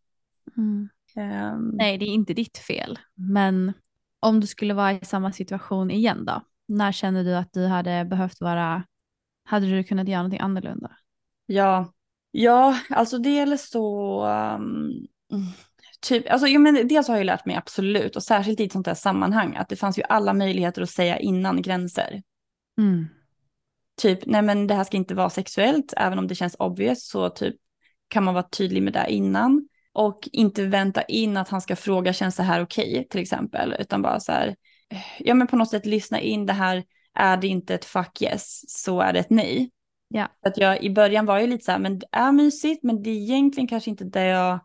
[0.58, 0.90] Mm.
[1.16, 3.00] Ehm, nej, det är inte ditt fel.
[3.16, 3.74] Men
[4.20, 6.42] om du skulle vara i samma situation igen då?
[6.72, 8.84] När känner du att du hade behövt vara,
[9.44, 10.92] hade du kunnat göra någonting annorlunda?
[11.46, 11.94] Ja,
[12.32, 15.08] ja, alltså dels så, um,
[16.02, 18.72] typ, alltså, ja, men dels har jag ju lärt mig absolut, och särskilt i ett
[18.72, 22.22] sånt här sammanhang, att det fanns ju alla möjligheter att säga innan gränser.
[22.78, 23.08] Mm.
[24.02, 27.30] Typ, nej men det här ska inte vara sexuellt, även om det känns obvious, så
[27.30, 27.56] typ
[28.08, 29.68] kan man vara tydlig med det innan.
[29.94, 34.02] Och inte vänta in att han ska fråga, känns det här okej, till exempel, utan
[34.02, 34.56] bara så här,
[35.20, 36.84] ja men på något sätt lyssna in det här,
[37.14, 39.72] är det inte ett fuck yes, så är det ett nej.
[40.08, 40.28] Ja.
[40.46, 43.10] Att jag i början var ju lite så här, men det är mysigt, men det
[43.10, 44.60] är egentligen kanske inte det jag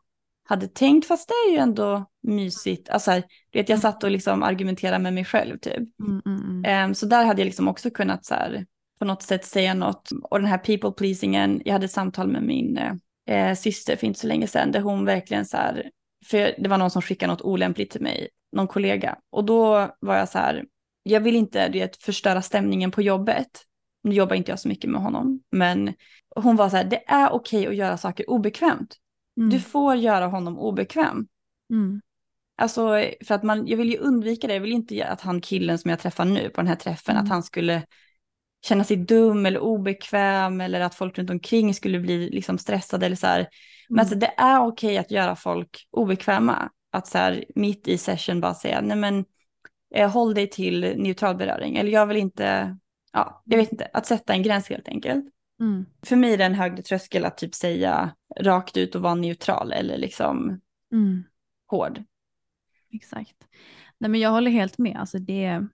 [0.48, 2.88] hade tänkt, fast det är ju ändå mysigt.
[2.88, 6.00] Alltså, här, vet, jag satt och liksom argumenterade med mig själv typ.
[6.00, 6.64] Mm, mm, mm.
[6.64, 8.66] Ehm, så där hade jag liksom också kunnat så här,
[8.98, 10.10] på något sätt säga något.
[10.22, 12.78] Och den här people pleasingen, jag hade ett samtal med min
[13.26, 15.90] eh, syster för inte så länge sedan, där hon verkligen så här,
[16.26, 19.18] för det var någon som skickade något olämpligt till mig, någon kollega.
[19.30, 20.64] Och då var jag så här,
[21.02, 23.62] jag vill inte du vet, förstöra stämningen på jobbet.
[24.02, 25.94] Nu jobbar inte jag så mycket med honom, men
[26.36, 28.96] hon var så här, det är okej att göra saker obekvämt.
[29.36, 29.50] Mm.
[29.50, 31.26] Du får göra honom obekväm.
[31.70, 32.00] Mm.
[32.58, 32.88] Alltså
[33.26, 35.90] för att man, jag vill ju undvika det, jag vill inte att han killen som
[35.90, 37.24] jag träffar nu på den här träffen, Mm.
[37.24, 37.82] att han skulle
[38.66, 43.16] känna sig dum eller obekväm eller att folk runt omkring skulle bli liksom stressade eller
[43.16, 43.38] så här.
[43.88, 44.00] Men Mm.
[44.00, 46.70] alltså det är okej att göra folk obekväma.
[46.92, 49.24] Att så här mitt i session bara säga, nej men
[49.94, 51.76] eh, håll dig till neutral beröring.
[51.76, 52.76] Eller jag vill inte,
[53.12, 55.24] ja, jag vet inte, att sätta en gräns helt enkelt.
[55.60, 55.86] Mm.
[56.02, 59.72] För mig är det en högre tröskel att typ säga rakt ut och vara neutral
[59.72, 60.60] eller liksom
[60.92, 61.24] Mm.
[61.66, 62.02] hård.
[62.92, 63.36] Exakt.
[63.98, 64.96] Nej, men jag håller helt med.
[64.96, 65.66] Alltså det,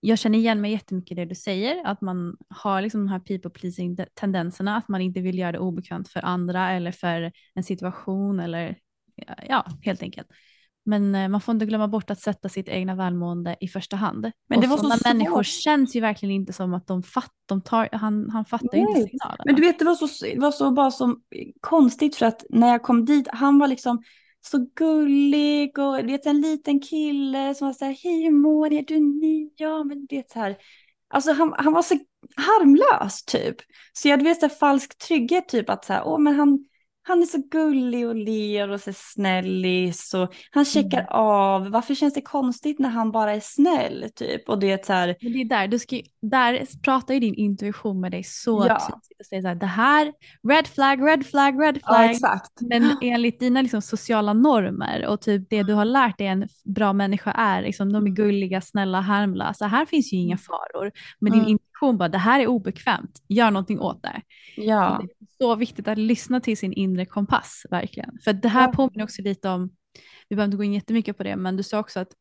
[0.00, 3.18] jag känner igen mig jättemycket i det du säger, att man har liksom de här
[3.18, 7.64] people pleasing tendenserna, att man inte vill göra det obekvämt för andra eller för en
[7.64, 8.76] situation eller
[9.48, 10.28] ja, helt enkelt.
[10.84, 14.30] Men eh, man får inte glömma bort att sätta sitt egna välmående i första hand.
[14.48, 17.32] Men och det var sådana så människor känns ju verkligen inte som att de, fatt,
[17.46, 18.80] de tar, han, han fattar Nej.
[18.80, 19.42] inte signalerna.
[19.44, 21.16] Men du vet, det var så, det var så bara så
[21.60, 24.02] konstigt för att när jag kom dit, han var liksom
[24.40, 28.70] så gullig och det är en liten kille som var så här, hej hur mår
[28.70, 29.50] ni, är du ny?
[29.56, 30.56] Ja men det är så här,
[31.08, 31.94] alltså han, han var så
[32.36, 33.56] harmlös typ.
[33.92, 36.64] Så jag hade vet så här, falsk trygghet typ att så här, åh men han,
[37.10, 41.12] han är så gullig och ler och så snällis och han checkar mm.
[41.12, 41.68] av.
[41.68, 44.48] Varför känns det konstigt när han bara är snäll typ?
[44.48, 45.16] Och det är så här.
[45.20, 48.78] Men det är där, du ska, där pratar ju din intuition med dig så ja.
[48.78, 50.12] tydligt och säger så här, det här,
[50.48, 52.04] red flag, red flag, red flag.
[52.04, 52.60] Ja, exakt.
[52.60, 56.92] Men enligt dina liksom, sociala normer och typ det du har lärt dig en bra
[56.92, 59.66] människa är, liksom, de är gulliga, snälla, harmlösa.
[59.66, 60.38] Här finns ju inga mm.
[60.38, 60.92] faror.
[61.18, 61.58] Men din mm.
[61.80, 64.22] Intuition bara, det här är obekvämt, gör någonting åt det.
[64.56, 65.00] Ja
[65.40, 68.18] så viktigt att lyssna till sin inre kompass verkligen.
[68.24, 68.72] För det här ja.
[68.72, 69.70] påminner också lite om,
[70.28, 72.12] vi behöver inte gå in jättemycket på det, men du sa också att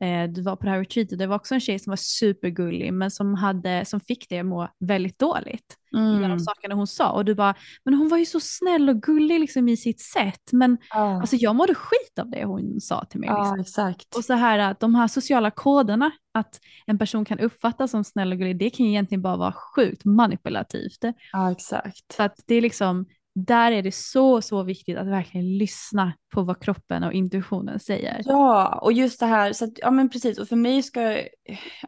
[0.00, 2.92] eh, du var på det här retreatet, det var också en tjej som var supergullig
[2.92, 6.22] men som, hade, som fick det att må väldigt dåligt mm.
[6.22, 7.10] genom sakerna hon sa.
[7.10, 10.52] Och du bara, men hon var ju så snäll och gullig liksom i sitt sätt.
[10.52, 11.20] Men ah.
[11.20, 13.28] alltså, jag mådde skit av det hon sa till mig.
[13.28, 13.60] Liksom.
[13.60, 14.16] Exakt.
[14.16, 18.32] Och så här att de här sociala koderna, att en person kan uppfattas som snäll
[18.32, 21.04] och gullig, det kan ju egentligen bara vara sjukt manipulativt.
[21.32, 22.12] Ja, exakt.
[22.16, 26.42] Så att det är liksom, där är det så, så viktigt att verkligen lyssna på
[26.42, 28.22] vad kroppen och intuitionen säger.
[28.24, 31.22] Ja, och just det här, så att, ja men precis, och för mig ska,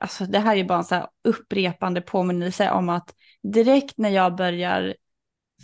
[0.01, 4.37] alltså det här är bara en så här upprepande påminnelse om att direkt när jag
[4.37, 4.95] börjar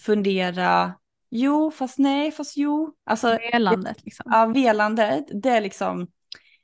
[0.04, 0.94] fundera,
[1.30, 2.94] jo, fast nej, fast jo.
[3.04, 4.26] Alltså, velandet liksom.
[4.28, 6.06] Ja, velandet, det är liksom,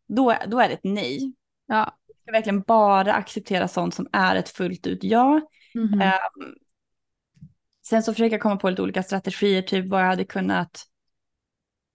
[0.09, 1.35] då, då är det ett nej.
[1.66, 1.95] Ja.
[2.07, 5.41] Jag ska verkligen bara acceptera sånt som är ett fullt ut ja.
[5.75, 6.12] Mm -hmm.
[6.37, 6.55] um,
[7.89, 10.84] sen så försöker jag komma på lite olika strategier, typ vad jag hade kunnat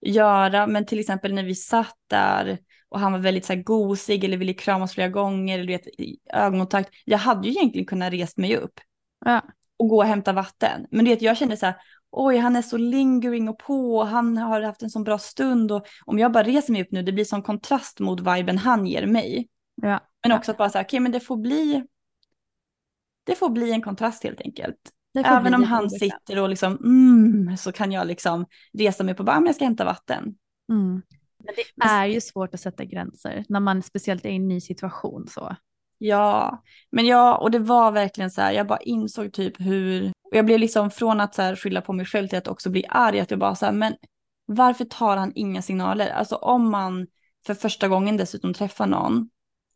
[0.01, 0.67] göra.
[0.67, 4.37] Men till exempel när vi satt där och han var väldigt så här gosig eller
[4.37, 5.87] ville kramas flera gånger eller vet,
[6.33, 6.89] ögonkontakt.
[7.05, 8.79] Jag hade ju egentligen kunnat rest mig upp
[9.25, 9.41] ja.
[9.77, 10.87] och gå och hämta vatten.
[10.91, 11.75] Men vet, jag kände så här,
[12.11, 15.71] oj han är så lingering och på och han har haft en så bra stund
[15.71, 18.85] och om jag bara reser mig upp nu det blir sån kontrast mot viben han
[18.85, 19.47] ger mig.
[19.75, 19.99] Ja.
[20.23, 21.83] Men också att bara så här, okej okay, men det får bli
[23.23, 24.79] det får bli en kontrast helt enkelt.
[25.13, 29.43] Även om han sitter och liksom, mm, så kan jag liksom resa mig på, bara,
[29.45, 30.35] jag ska hämta vatten.
[30.69, 31.01] Mm.
[31.45, 34.61] Men det är ju svårt att sätta gränser när man speciellt är i en ny
[34.61, 35.55] situation så.
[35.97, 40.37] Ja, men ja, och det var verkligen så här, jag bara insåg typ hur, och
[40.37, 42.85] jag blev liksom från att så här skylla på mig själv till att också bli
[42.89, 43.93] arg, att jag bara så här, men
[44.45, 46.09] varför tar han inga signaler?
[46.09, 47.07] Alltså om man
[47.45, 49.29] för första gången dessutom träffar någon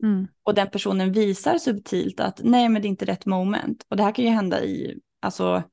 [0.04, 0.28] mm.
[0.44, 3.86] och den personen visar subtilt att nej men det är inte rätt moment.
[3.90, 5.63] Och det här kan ju hända i alltså,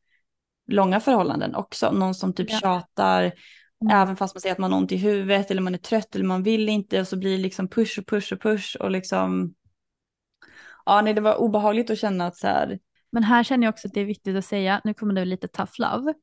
[0.66, 1.92] långa förhållanden också.
[1.92, 2.58] Någon som typ ja.
[2.58, 3.96] tjatar, mm.
[3.96, 6.24] även fast man säger att man har ont i huvudet eller man är trött eller
[6.24, 9.54] man vill inte och så blir det liksom push och push och push och liksom.
[10.86, 12.78] Ja, nej, det var obehagligt att känna att så här.
[13.12, 15.48] Men här känner jag också att det är viktigt att säga, nu kommer det lite
[15.48, 16.14] tough love.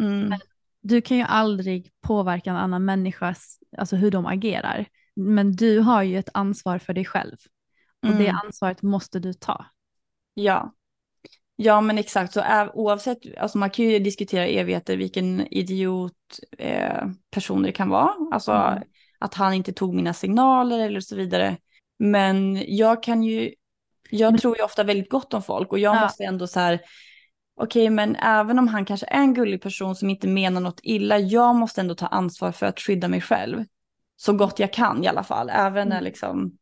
[0.00, 0.38] Mm.
[0.80, 4.86] Du kan ju aldrig påverka en annan människas, alltså hur de agerar.
[5.16, 7.36] Men du har ju ett ansvar för dig själv.
[8.02, 8.18] Och mm.
[8.18, 9.66] det ansvaret måste du ta.
[10.34, 10.74] Ja,
[11.56, 12.42] Ja men exakt, så
[12.74, 16.12] oavsett, alltså man kan ju diskutera evigheter vilken idiot
[16.58, 18.12] eh, person det kan vara.
[18.32, 18.82] Alltså mm.
[19.18, 21.56] att han inte tog mina signaler eller så vidare.
[21.98, 23.54] Men jag kan ju,
[24.10, 24.38] jag mm.
[24.38, 26.00] tror ju ofta väldigt gott om folk och jag ja.
[26.00, 26.80] måste ändå så här,
[27.60, 30.80] okej okay, men även om han kanske är en gullig person som inte menar något
[30.82, 33.64] illa, jag måste ändå ta ansvar för att skydda mig själv.
[34.16, 36.04] Så gott jag kan i alla fall, även när mm.
[36.04, 36.58] liksom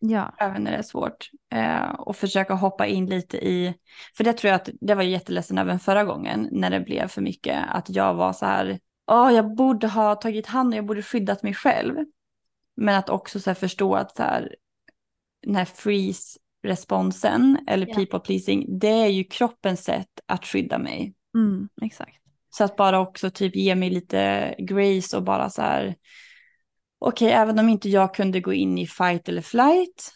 [0.00, 0.34] Ja.
[0.38, 1.30] Även när det är svårt.
[1.52, 3.74] Eh, och försöka hoppa in lite i,
[4.16, 7.22] för det tror jag att det var jätteledsen även förra gången när det blev för
[7.22, 7.64] mycket.
[7.68, 11.42] Att jag var så här, oh, jag borde ha tagit hand och jag borde skyddat
[11.42, 11.94] mig själv.
[12.76, 14.54] Men att också så förstå att så här,
[15.46, 17.98] den här freeze-responsen eller yeah.
[17.98, 21.14] people pleasing, det är ju kroppens sätt att skydda mig.
[21.34, 22.16] Mm, exakt.
[22.50, 25.96] Så att bara också typ ge mig lite grace och bara så här,
[27.00, 30.12] okej, okay, även om inte jag kunde gå in i fight eller flight,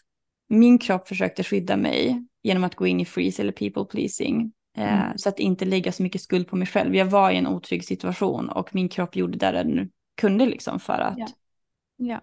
[0.49, 4.53] min kropp försökte skydda mig genom att gå in i freeze eller people pleasing.
[4.77, 5.19] Eh, mm.
[5.19, 6.95] Så att inte lägga så mycket skuld på mig själv.
[6.95, 10.99] Jag var i en otrygg situation och min kropp gjorde det den kunde liksom för
[10.99, 11.19] att.
[11.19, 11.27] Ja.
[11.97, 12.21] ja.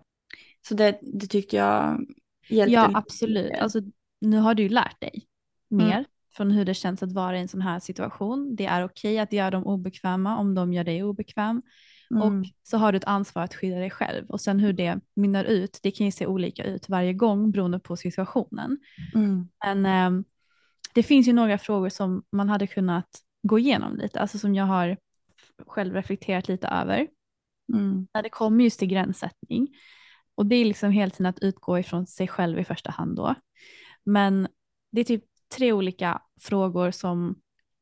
[0.68, 2.06] Så det, det tyckte jag
[2.50, 2.74] hjälpte.
[2.74, 3.52] Ja, absolut.
[3.60, 3.80] Alltså,
[4.22, 5.28] nu har du lärt dig
[5.70, 6.06] mer mm.
[6.34, 8.56] från hur det känns att vara i en sån här situation.
[8.56, 11.62] Det är okej att göra dem obekväma om de gör dig obekväm.
[12.18, 12.44] Och Mm.
[12.64, 14.30] så har du ett ansvar att skydda dig själv.
[14.30, 17.80] Och sen hur det mynnar ut, det kan ju se olika ut varje gång beroende
[17.80, 18.78] på situationen.
[19.16, 19.48] Mm.
[19.66, 20.24] Men ehm,
[20.94, 23.08] det finns ju några frågor som man hade kunnat
[23.44, 24.98] gå igenom lite, alltså som jag har
[25.68, 27.08] själv reflekterat lite över.
[27.74, 28.08] Mm.
[28.14, 29.68] När det kommer just till gränssättning.
[30.36, 33.36] Och det är liksom helt tiden att utgå ifrån sig själv i första hand då.
[34.04, 34.48] Men
[34.92, 35.24] det är typ
[35.56, 37.36] tre olika frågor som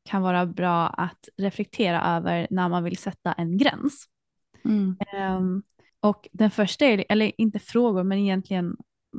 [0.04, 4.06] kan vara bra att reflektera över när man vill sätta en gräns.
[4.64, 4.96] Mm.
[5.12, 5.62] Ehm,
[6.00, 8.76] och den första är, eller inte frågor, men egentligen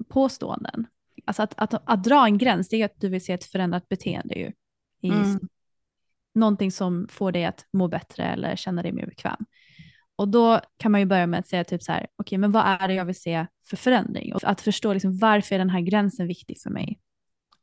[0.09, 0.87] påståenden.
[1.25, 3.89] Alltså att, att, att dra en gräns, det är att du vill se ett förändrat
[3.89, 4.51] beteende ju.
[5.01, 5.39] I Mm.
[6.35, 9.45] Någonting som får dig att må bättre eller känna dig mer bekväm.
[10.15, 12.65] Och då kan man ju börja med att säga typ så här, okej men vad
[12.65, 14.33] är det jag vill se för förändring?
[14.33, 16.99] Och att förstå liksom varför är den här gränsen viktig för mig?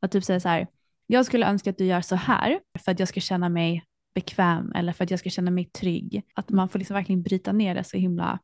[0.01, 0.67] Att typ säga så här,
[1.07, 3.85] jag skulle önska att du gör så här för att jag ska känna mig
[4.15, 6.23] bekväm eller för att jag ska känna mig trygg.
[6.35, 8.39] Att man får liksom verkligen bryta ner det så himla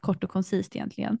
[0.00, 1.18] kort och koncist egentligen.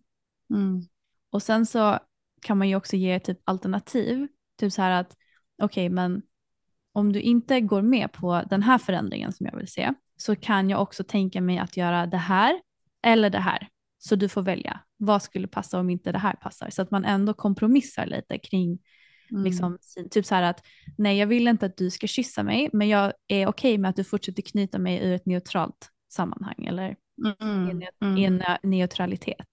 [0.54, 0.82] Mm.
[1.30, 1.98] Och sen så
[2.42, 4.28] kan man ju också ge typ alternativ.
[4.58, 5.16] Typ så här att
[5.62, 6.22] okej men
[6.92, 10.70] om du inte går med på den här förändringen som jag vill se så kan
[10.70, 12.60] jag också tänka mig att göra det här
[13.02, 13.68] eller det här.
[13.98, 14.80] Så du får välja.
[14.96, 16.70] Vad skulle passa om inte det här passar?
[16.70, 18.78] Så att man ändå kompromissar lite kring
[19.30, 19.44] Mm.
[19.44, 19.78] liksom,
[20.10, 20.66] typ så här att
[20.98, 23.96] nej jag vill inte att du ska kyssa mig men jag är okej med att
[23.96, 26.96] du fortsätter knyta mig ur ett neutralt sammanhang eller
[27.42, 27.68] Mm.
[27.68, 28.40] i en, Mm.
[28.40, 29.46] eh, neutralitet.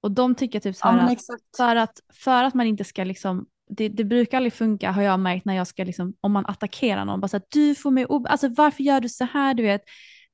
[0.00, 1.20] Och de tycker typ så Ja här men att
[1.56, 5.20] för att, för att man inte ska liksom, det, det brukar aldrig funka har jag
[5.20, 8.04] märkt när jag ska liksom, om man attackerar någon, bara så att du får mig,
[8.06, 9.82] ob- alltså varför gör du så här, du vet,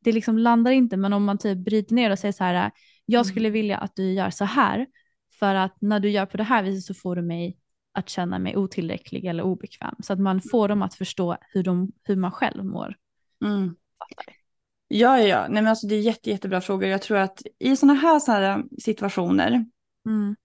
[0.05, 2.71] det liksom landar inte, men om man typ bryter ner och säger så här,
[3.07, 3.53] jag skulle Mm.
[3.53, 4.87] vilja att du gör så här,
[5.39, 7.57] för att när du gör på det här viset så får du mig
[7.93, 11.93] att känna mig otillräcklig eller obekväm, så att man får dem att förstå hur, de,
[12.03, 12.97] hur man själv mår.
[13.45, 13.75] Mm.
[14.89, 15.41] Ja, ja, ja.
[15.41, 16.89] Nej, men alltså, det är jätte, jättebra frågor.
[16.89, 19.67] Jag tror att i sådana här, så här situationer,
[20.07, 20.37] Mm.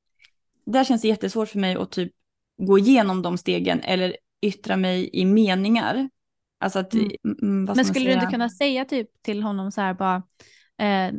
[0.65, 2.11] där känns det jättesvårt för mig att typ
[2.57, 6.09] gå igenom de stegen eller yttra mig i meningar.
[6.59, 7.63] Alltså att, Mm.
[7.65, 10.23] Men skulle du inte kunna säga typ till honom så här bara,
[10.77, 11.13] eh,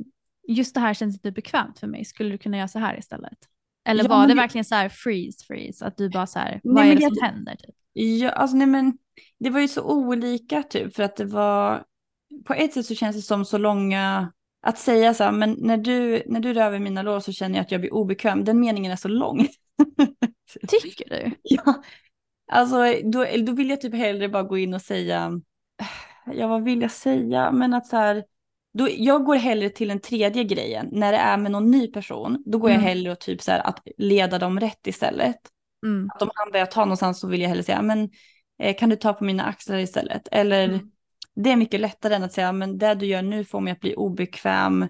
[0.49, 3.39] just det här känns inte bekvämt för mig, skulle du kunna göra så här istället?
[3.87, 6.61] Eller Ja, var det verkligen så här freeze freeze, att du bara så här, Nej,
[6.64, 7.57] vad är det jag- som händer?
[7.57, 7.74] Typ?
[7.93, 8.99] Ja, alltså nej men
[9.39, 11.84] det var ju så olika typ för att det var
[12.45, 14.32] på ett sätt så känns det som så långa
[14.62, 17.57] att säga så här, men när du, när du rör vid mina lår så känner
[17.57, 18.45] jag att jag blir obekväm.
[18.45, 19.47] Den meningen är så lång.
[20.68, 21.30] Tycker du?
[21.43, 21.82] ja,
[22.53, 25.41] alltså då, då vill jag typ hellre bara gå in och säga,
[26.34, 28.24] ja vad vill jag säga, men att så här,
[28.77, 32.43] då, jag går hellre till den tredje grejen, när det är med någon ny person,
[32.47, 32.89] då går jag Mm.
[32.89, 35.37] hellre och typ så här att leda dem rätt istället
[35.87, 36.11] Mm.
[36.14, 38.11] att om han börjar ta någonstans så vill jag hellre säga, men
[38.62, 40.29] eh, kan du ta på mina axlar istället?
[40.33, 40.91] Eller Mm.
[41.35, 43.81] det är mycket lättare än att säga, men det du gör nu får mig att
[43.81, 44.89] bli obekväm.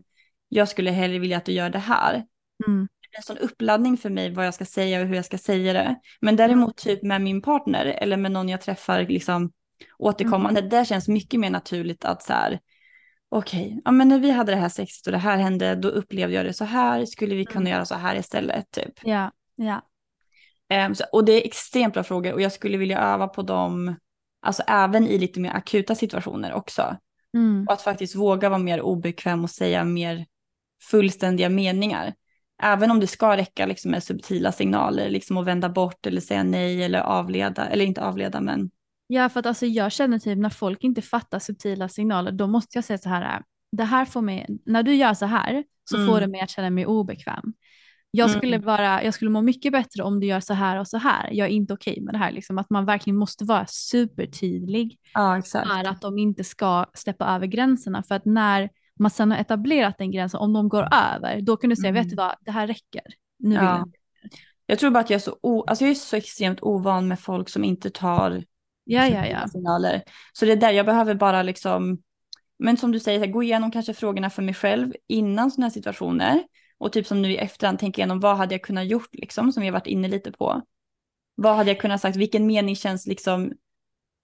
[0.48, 2.14] Jag skulle hellre vilja att du gör det här.
[2.66, 2.88] Mm.
[3.10, 5.38] Det är en sån uppladdning för mig vad jag ska säga och hur jag ska
[5.38, 5.96] säga det.
[6.20, 9.52] Men däremot typ med min partner eller med någon jag träffar liksom
[9.98, 12.60] återkommande, där känns mycket mer naturligt att så här,
[13.28, 16.34] okej, ja men när vi hade det här sexet och det här hände, då upplevde
[16.34, 17.72] jag det så här, skulle vi kunna Mm.
[17.72, 18.92] göra så här istället typ.
[19.02, 19.82] Ja, ja.
[20.68, 23.94] Ehm, så- och det är extremt bra frågor och jag skulle vilja öva på dem,
[24.42, 26.96] alltså även i lite mer akuta situationer också.
[27.34, 27.64] Mm.
[27.66, 30.26] Och att faktiskt våga vara mer obekväm och säga mer
[30.82, 32.14] fullständiga meningar.
[32.62, 36.42] Även om det ska räcka liksom med subtila signaler, liksom att vända bort eller säga
[36.42, 38.70] nej eller avleda, eller inte avleda men.
[39.06, 42.78] Ja, för att alltså jag känner typ när folk inte fattar subtila signaler, då måste
[42.78, 43.42] jag säga så här,
[43.72, 46.08] det här får mig, när du gör så här så Mm.
[46.08, 47.52] får det mig att känna mig obekväm.
[48.10, 48.38] Jag Mm.
[48.38, 51.30] skulle, vara, jag skulle må mycket bättre om du gör så här och så här.
[51.32, 52.32] Jag är inte okej med det här.
[52.32, 52.58] Liksom.
[52.58, 55.68] Att man verkligen måste vara supertydlig Ja, exakt.
[55.68, 58.02] för att de inte ska släppa över gränserna.
[58.02, 61.70] För att när man sen har etablerat den gränsen, om de går över, då kan
[61.70, 62.02] du säga, Mm.
[62.02, 63.02] vet du vad, det här räcker.
[63.38, 63.86] Nu Ja.
[64.66, 67.20] Jag tror bara att jag är så, o- alltså jag är så extremt ovan med
[67.20, 68.42] folk som inte tar
[68.88, 69.48] Ja, ja, subtila ja.
[69.48, 70.02] signaler.
[70.32, 71.98] Så det är där jag behöver bara liksom,
[72.58, 75.72] men som du säger, här, gå igenom kanske frågorna för mig själv innan sådana här
[75.72, 76.44] situationer.
[76.78, 79.60] Och typ som nu i efterhand tänka igenom vad hade jag kunnat gjort liksom, som
[79.60, 80.62] vi har varit inne lite på.
[81.34, 83.52] Vad hade jag kunnat sagt, vilken mening känns liksom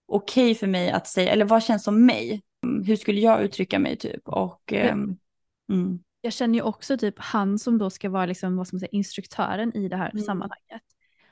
[0.06, 2.42] okej för mig att säga, eller vad känns som mig?
[2.86, 4.28] Hur skulle jag uttrycka mig typ?
[4.28, 5.16] Och, ehm,
[5.72, 8.80] mm, Jag känner ju också typ han som då ska vara liksom, vad ska man
[8.80, 10.24] säga, instruktören i det här Mm.
[10.24, 10.82] sammanhanget.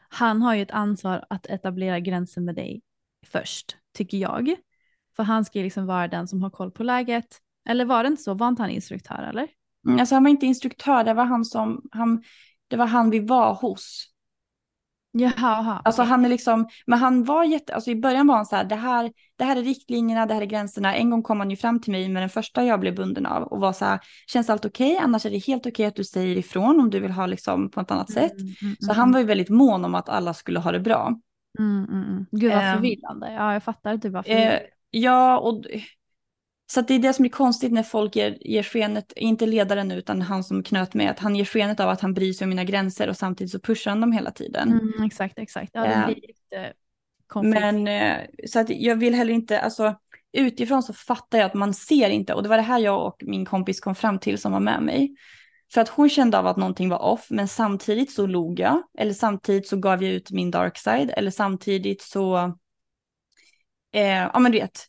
[0.09, 2.83] Han har ju ett ansvar att etablera gränsen med dig
[3.27, 4.55] först, tycker jag.
[5.17, 7.39] För han ska ju liksom vara den som har koll på läget.
[7.69, 8.35] Eller var det inte så?
[8.35, 9.49] Var inte han instruktör eller?
[9.87, 12.23] Mm, Alltså han var inte instruktör, det var han som, han,
[12.69, 14.07] det var han vi var hos.
[15.13, 18.57] Jaha, Alltså han är liksom, men han var jätte, alltså i början var han så
[18.57, 20.95] här, det här, det här är riktlinjerna, det här är gränserna.
[20.95, 23.43] En gång kom han ju fram till mig med den första jag blev bunden av
[23.43, 24.97] och var så här, känns allt okej?
[24.97, 27.81] Annars är det helt okej att du säger ifrån om du vill ha liksom på
[27.81, 28.33] ett annat sätt.
[28.41, 30.81] Mm, mm, Så mm, han var ju väldigt mån om att alla skulle ha det
[30.81, 31.21] bra.
[31.59, 32.27] Mm, mm, mm.
[32.31, 33.33] Gud vad Ehm, förvirrande.
[33.33, 34.31] Ja, jag fattar typ varför.
[34.31, 34.59] Eh,
[34.91, 35.65] ja, och
[36.73, 39.89] så att det är det som blir konstigt när folk ger, ger skenet, inte ledaren
[39.89, 42.45] nu utan han som knöt med, att han ger skenet av att han bryr sig
[42.45, 44.73] om mina gränser och samtidigt så pushar han dem hela tiden.
[44.73, 45.71] Mm, exakt, exakt.
[45.75, 46.73] Ja, det Eh, blir lite
[47.27, 47.61] konflikt.
[47.61, 49.95] Men eh, så att jag vill heller inte, alltså
[50.33, 53.23] utifrån så fattar jag att man ser inte och det var det här jag och
[53.27, 55.15] min kompis kom fram till som var med mig.
[55.75, 59.13] För att hon kände av att någonting var off men samtidigt så log jag eller
[59.13, 62.37] samtidigt så gav jag ut min dark side eller samtidigt så,
[63.93, 64.87] eh, ja men du vet,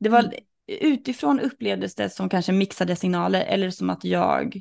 [0.00, 0.32] det var Mm.
[0.66, 4.60] utifrån upplevdes det som kanske mixade signaler eller som att jag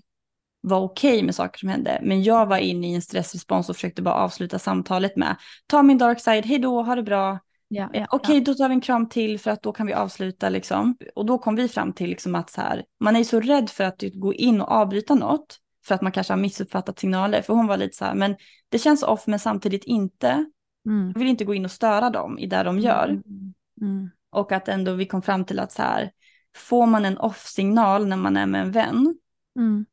[0.62, 2.00] var okej med saker som hände.
[2.04, 5.36] Men jag var inne i en stressrespons och försökte bara avsluta samtalet med
[5.68, 7.40] ta min dark side, hej då, ha det bra.
[7.74, 9.94] Ja, Eh, ja, Okej, då tar vi en kram till för att då kan vi
[9.94, 10.98] avsluta liksom.
[11.16, 13.84] Och då kom vi fram till liksom att så här, man är så rädd för
[13.84, 17.42] att typ gå in och avbryta något för att man kanske har missuppfattat signaler.
[17.42, 18.36] För hon var lite så här, men
[18.70, 20.46] det känns off men samtidigt inte.
[20.84, 20.92] ja.
[20.92, 21.12] Mm.
[21.14, 23.08] Jag vill inte gå in och störa dem i det de gör.
[23.08, 23.54] Mm.
[23.82, 24.10] Mm.
[24.32, 26.12] Och att ändå vi kom fram till att så här,
[26.56, 29.16] får man en off-signal när man är med en vän,
[29.56, 29.86] Mm.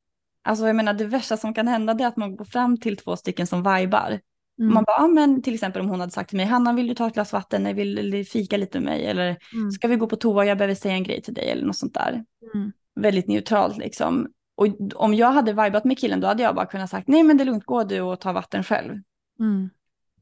[0.43, 2.97] Alltså jag menar det värsta som kan hända det är att man går fram till
[2.97, 4.21] två stycken som vibar.
[4.59, 4.75] Mm.
[4.75, 6.95] Man bara, ja men till exempel om hon hade sagt till mig, Hanna vill du
[6.95, 9.71] ta ett glas vatten, eller vill eller fika lite med mig, eller Mm.
[9.71, 11.95] ska vi gå på toa, jag behöver säga en grej till dig, eller något sånt
[11.95, 12.25] där.
[12.55, 12.73] Mm.
[12.95, 14.29] Väldigt neutralt liksom.
[14.57, 17.37] Och om jag hade vibat med killen då hade jag bara kunnat sagt, nej men
[17.37, 19.01] det är lugnt, gå du och ta vatten själv.
[19.41, 19.71] Mm.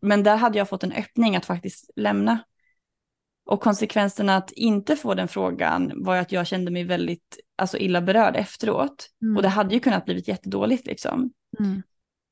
[0.00, 2.38] Men där hade jag fått en öppning att faktiskt lämna.
[3.46, 8.00] Och konsekvenserna att inte få den frågan var att jag kände mig väldigt alltså, illa
[8.00, 9.10] berörd efteråt.
[9.22, 9.36] Mm.
[9.36, 11.30] Och det hade ju kunnat blivit jättedåligt liksom.
[11.58, 11.82] Mm.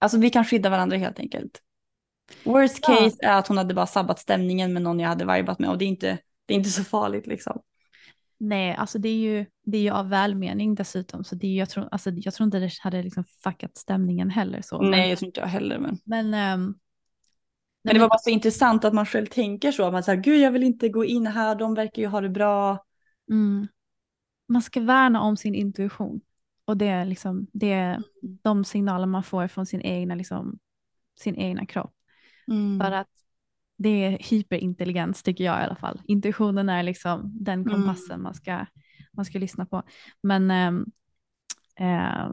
[0.00, 1.60] Alltså vi kan skydda varandra helt enkelt.
[2.44, 2.96] Worst Ja.
[2.96, 5.78] case är att hon hade bara sabbat stämningen med någon jag hade vibat med och
[5.78, 7.60] det är inte, det är inte så farligt liksom.
[8.38, 11.24] Nej, alltså det är ju, det är ju av välmening dessutom.
[11.24, 14.60] Så det är, jag, tror, alltså, jag tror inte det hade liksom fuckat stämningen heller.
[14.62, 14.82] Så.
[14.82, 15.78] Nej, jag tror inte jag heller.
[15.78, 16.74] Men, men, ehm,
[17.84, 19.90] men det var bara så intressant att man själv tänker så.
[19.90, 22.84] Man säger, gud jag vill inte gå in här, de verkar ju ha det bra.
[23.30, 23.68] mm,
[24.48, 26.20] man ska värna om sin intuition.
[26.64, 30.58] Och det är liksom det är de signaler man får från sin egna, liksom,
[31.20, 31.93] sin egna kropp.
[32.48, 32.80] Mm.
[32.80, 33.08] För att
[33.76, 36.00] det är hyperintelligens tycker jag i alla fall.
[36.06, 38.66] Intuitionen är liksom den kompassen man, ska,
[39.12, 39.82] man ska lyssna på.
[40.22, 40.84] Men ehm,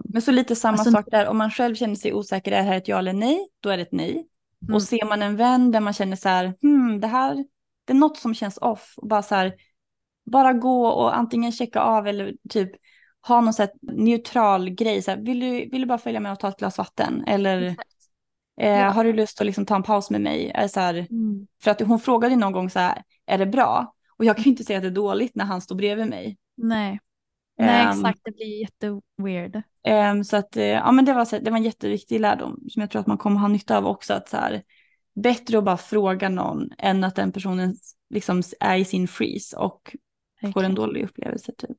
[0.04, 2.64] Men så lite samma Alltså- sak där, om man själv känner sig osäker, är det
[2.64, 3.48] här ett ja eller nej?
[3.60, 4.28] Då är det ett nej.
[4.62, 4.76] Mm.
[4.76, 7.46] Och ser man en vän där man känner så här, hmm, det här,
[7.86, 8.94] det är något som känns off.
[8.98, 9.54] Och bara så här,
[10.26, 12.72] bara gå och antingen checka av eller typ
[13.28, 15.02] ha någon så neutral grej.
[15.02, 17.24] Så här, vill, du, vill du bara följa med och ta ett glas vatten?
[17.28, 17.76] Eller
[18.62, 18.90] eh, Ja.
[18.90, 20.68] har du lust att liksom ta en paus med mig?
[20.70, 23.96] Så här, mm, för att hon frågade någon gång så här, är det bra?
[24.18, 26.38] Och jag kan ju inte säga att det är dåligt när han står bredvid mig.
[26.56, 27.00] nej.
[27.58, 28.20] nej, Ehm, exakt.
[28.24, 29.62] Det blir jätteweird.
[29.84, 32.80] Ehm, så att, eh, ja men det var, så, det var en jätteviktig lärdom som
[32.82, 34.14] jag tror att man kommer ha nytta av också.
[34.14, 34.62] Att så här,
[35.16, 37.76] bättre att bara fråga någon än att den personen
[38.10, 39.96] liksom är i sin freeze och
[40.54, 41.78] får en dålig upplevelse typ.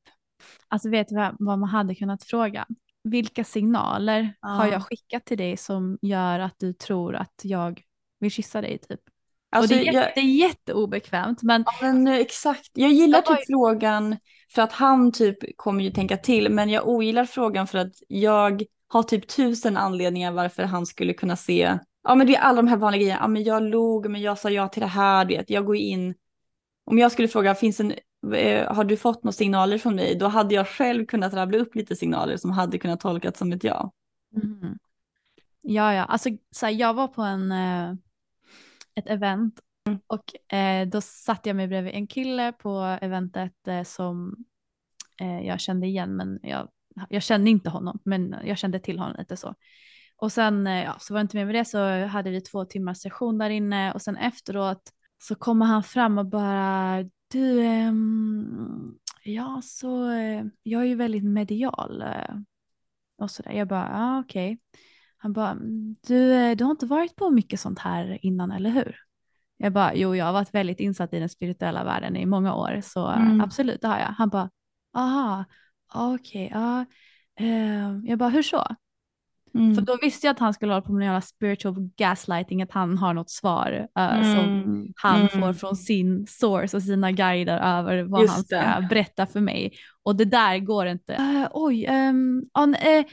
[0.67, 2.65] Alltså vet du vad, vad man hade kunnat fråga?
[3.03, 4.71] Vilka signaler har Ja.
[4.71, 7.81] jag skickat till dig som gör att du tror att jag
[8.19, 8.99] vill kyssa dig typ?
[9.55, 13.23] Alltså, och det är, jag, jätte, är jätteobekvämt men ja, men, eh, exakt, jag gillar
[13.25, 14.17] Jag typ frågan
[14.53, 18.63] för att han typ kommer ju tänka till men jag ogillar frågan för att jag
[18.87, 22.67] har typ tusen anledningar varför han skulle kunna se Ja men det är alla de
[22.67, 25.37] här vanliga grejerna, ja men jag log, men jag sa ja till det här, du
[25.37, 26.15] vet, jag går in.
[26.85, 27.93] Om jag skulle fråga, finns en,
[28.31, 30.15] Eh, har du fått några signaler från mig?
[30.15, 33.63] Då hade jag själv kunnat rabbla upp lite signaler som hade kunnat tolkas som ett
[33.63, 33.91] ja.
[34.35, 34.77] Mm.
[35.61, 37.91] Ja, ja, alltså så här, jag var på en, eh,
[38.95, 39.59] ett event
[40.07, 44.35] och eh, då satt jag mig bredvid en kille på eventet eh, som
[45.21, 46.69] eh, jag kände igen men jag,
[47.09, 49.55] jag kände inte honom men jag kände till honom lite så.
[50.15, 52.65] Och sen eh, ja, så var det inte mer med det så hade vi två
[52.65, 54.91] timmars session där inne och sen efteråt
[55.23, 56.97] så kommer han fram och bara
[57.33, 62.35] du, ehm, ja så eh, jag är ju väldigt medial eh,
[63.17, 63.51] och sådär.
[63.51, 64.59] Jag bara, ja okej.
[65.17, 68.69] Han bara, "Mm, du, eh, du har inte varit på mycket sånt här innan, eller
[68.69, 68.95] hur?
[69.57, 72.81] Jag bara, jo jag har varit väldigt insatt i den spirituella världen i många år,
[72.83, 73.41] så Mm.
[73.41, 74.05] absolut det har jag.
[74.07, 74.49] Han bara,
[74.93, 75.45] aha,
[75.93, 76.85] okej, ja.
[77.39, 78.75] Eh, jag bara, hur så?
[79.55, 79.75] Mm.
[79.75, 82.97] För då visste jag att han skulle hålla på med någon spiritual gaslighting, att han
[82.97, 83.87] har något svar
[84.35, 84.87] som Mm.
[84.95, 85.27] han Mm.
[85.27, 88.87] får från sin source och sina guider över vad Just han ska det.
[88.89, 89.73] berätta för mig.
[90.03, 91.13] Och det där går inte.
[91.13, 93.05] Eh, oj, ehm, ja, n- eh,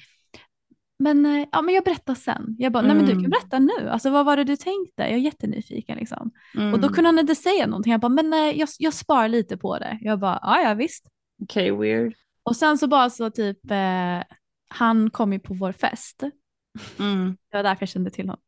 [0.99, 2.57] men, eh, ja, men jag berättar sen.
[2.59, 3.89] Jag bara, nej men du kan berätta nu.
[3.91, 5.03] Alltså vad var det du tänkte?
[5.03, 6.31] Jag är jättenyfiken liksom.
[6.57, 6.73] Mm.
[6.75, 7.91] Och då kunde han inte säga någonting.
[7.93, 9.99] Jag bara, men jag, jag sparar lite på det.
[10.01, 11.07] Jag bara, ja ja visst.
[11.43, 12.15] Okej, okay, weird.
[12.43, 14.19] Och sen så bara så typ, eh,
[14.71, 16.23] han kom ju på vår fest.
[16.99, 17.37] Mm.
[17.51, 18.43] Det var därför jag kände till honom.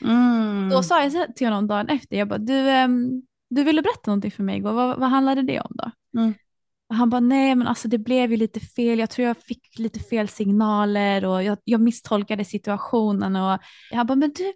[0.00, 0.68] Mm.
[0.70, 4.30] Då sa jag till honom dagen efter, jag bara, du, um, du ville berätta någonting
[4.30, 5.90] för mig igår, vad, vad handlade det om då?
[6.20, 6.34] Mm.
[6.88, 9.78] Och han bara, nej men alltså det blev ju lite fel, jag tror jag fick
[9.78, 13.58] lite fel signaler och jag, jag misstolkade situationen och
[13.90, 14.52] jag bara, men du,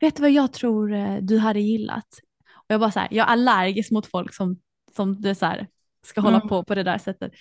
[0.00, 2.08] vet du vad jag tror eh, du hade gillat?
[2.54, 4.56] Och jag bara så här, jag är allergisk mot folk som,
[4.96, 5.66] som det så här,
[6.06, 6.48] ska hålla Mm.
[6.48, 7.32] på på det där sättet.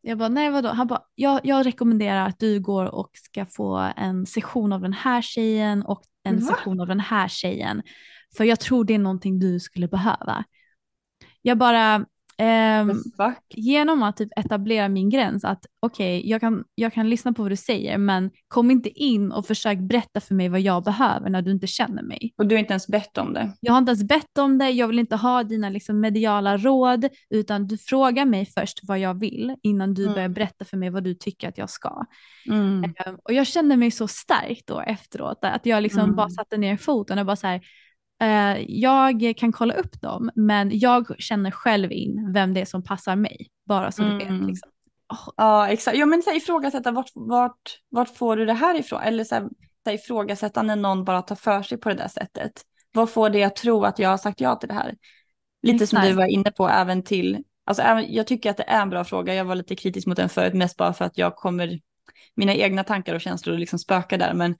[0.00, 0.68] Jag bara, nej vadå?
[0.68, 4.92] Han bara, jag, jag rekommenderar att du går och ska få en session av den
[4.92, 6.46] här tjejen och en Va?
[6.46, 7.82] session av den här tjejen.
[8.36, 10.44] För jag tror det är någonting du skulle behöva.
[11.42, 12.06] Jag bara,
[13.16, 13.38] fuck?
[13.54, 17.52] genom att typ etablera min gräns att okej, jag, kan, jag kan lyssna på vad
[17.52, 21.42] du säger men kom inte in och försök berätta för mig vad jag behöver när
[21.42, 22.32] du inte känner mig.
[22.38, 23.52] Och du har inte ens bett om det?
[23.60, 27.08] Jag har inte ens bett om det, jag vill inte ha dina liksom, mediala råd
[27.30, 30.14] utan du frågar mig först vad jag vill innan du Mm.
[30.14, 32.04] börjar berätta för mig vad du tycker att jag ska.
[32.50, 32.84] Mm.
[32.84, 36.16] Eh, Och jag kände mig så stark då efteråt, att jag liksom Mm.
[36.16, 37.60] bara satte ner foten och bara så här,
[38.22, 42.84] eh, jag kan kolla upp dem, men jag känner själv in vem det är som
[42.84, 44.18] passar mig, bara så du Mm.
[44.38, 44.48] vet.
[44.48, 44.70] Liksom.
[45.12, 45.96] Åh, Ja, exakt.
[45.96, 49.00] Ja, men så här, ifrågasätta vart, vart, vart får du det här ifrån?
[49.02, 49.42] Eller så här,
[49.84, 52.52] så här, ifrågasätta när någon bara tar för sig på det där sättet.
[52.92, 54.94] Vad får det att tro att jag har sagt ja till det här?
[55.62, 56.08] Lite som Exakt.
[56.12, 59.04] du var inne på även till, alltså även, jag tycker att det är en bra
[59.04, 59.34] fråga.
[59.34, 61.80] Jag var lite kritisk mot den förut, mest bara för att jag kommer,
[62.34, 64.34] mina egna tankar och känslor liksom spökar där.
[64.34, 64.54] Men,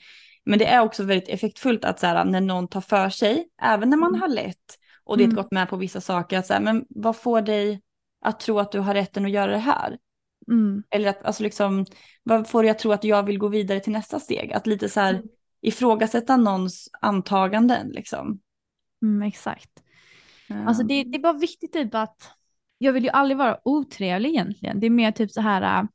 [0.48, 3.90] men det är också väldigt effektfullt att så här, när någon tar för sig, även
[3.90, 4.20] när man Mm.
[4.20, 5.36] har lätt och det Mm.
[5.36, 7.80] gått med på vissa saker, att så här, men vad får dig
[8.24, 9.98] att tro att du har rätten att göra det här?
[10.50, 10.82] Mm.
[10.90, 11.86] Eller att, alltså liksom,
[12.22, 14.52] vad får dig att tro att jag vill gå vidare till nästa steg?
[14.52, 15.26] Att lite så här Mm.
[15.60, 18.40] ifrågasätta någons antaganden liksom.
[19.02, 19.70] Mm, exakt.
[20.66, 22.30] Alltså det, det är bara viktigt typ att
[22.78, 24.80] jag vill ju aldrig vara otrevlig egentligen.
[24.80, 25.88] Det är mer typ så här, äh,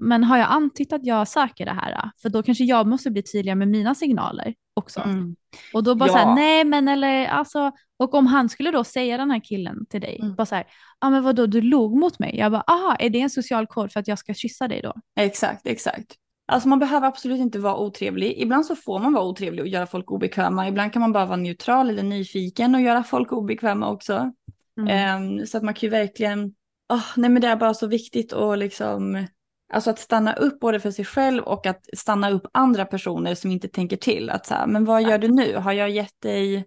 [0.00, 2.10] men har jag antytt att jag söker det här?
[2.22, 5.00] För då kanske jag måste bli tydligare med mina signaler också.
[5.00, 5.36] Mm.
[5.74, 6.12] Och då bara Ja.
[6.12, 9.86] så här, nej men eller alltså, och om han skulle då säga den här killen
[9.86, 10.34] till dig, Mm.
[10.34, 10.66] bara så här,
[11.00, 12.36] ja men vadå du log mot mig?
[12.38, 14.92] Jag bara, aha, är det en social kod för att jag ska kyssa dig då?
[15.20, 16.14] Exakt, exakt.
[16.52, 18.34] Alltså man behöver absolut inte vara otrevlig.
[18.38, 20.68] Ibland så får man vara otrevlig och göra folk obekväma.
[20.68, 24.32] Ibland kan man bara vara neutral eller nyfiken och göra folk obekväma också.
[24.78, 24.88] Mm.
[24.88, 26.54] Ehm, så att man kan ju verkligen,
[26.92, 29.26] åh, nej men det är bara så viktigt att liksom,
[29.70, 33.50] alltså att stanna upp både för sig själv och att stanna upp andra personer som
[33.50, 34.30] inte tänker till.
[34.30, 35.56] Att så här, men vad gör du nu?
[35.56, 36.64] Har jag gett dig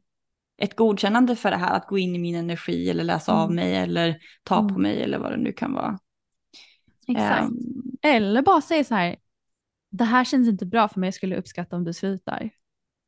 [0.58, 1.76] ett godkännande för det här?
[1.78, 3.56] Att gå in i min energi eller läsa av Mm.
[3.56, 4.82] mig eller ta på Mm.
[4.82, 6.00] mig eller vad det nu kan vara.
[7.08, 7.42] Exakt.
[7.44, 7.58] Ehm,
[8.02, 9.16] Eller bara säga så här,
[9.92, 12.50] det här känns inte bra för mig, jag skulle uppskatta om du slutar.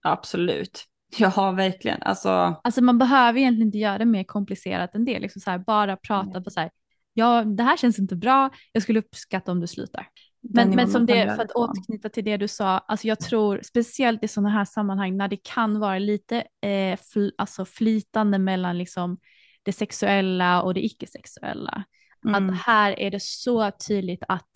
[0.03, 0.85] absolut.
[1.17, 2.01] Ja, verkligen.
[2.03, 2.29] Alltså,
[2.63, 5.19] Alltså man behöver egentligen inte göra det mer komplicerat än det.
[5.19, 6.69] Liksom så här, bara prata på så här,
[7.15, 10.07] ja det här känns inte bra, jag skulle uppskatta om du slutar.
[10.53, 14.23] Men, men som det, för att återknyta till det du sa, alltså jag tror speciellt
[14.23, 19.17] i sådana här sammanhang när det kan vara lite eh, fl, alltså flytande mellan liksom
[19.63, 21.83] det sexuella och det icke-sexuella.
[22.27, 22.49] Mm.
[22.49, 24.49] Att här är det så tydligt att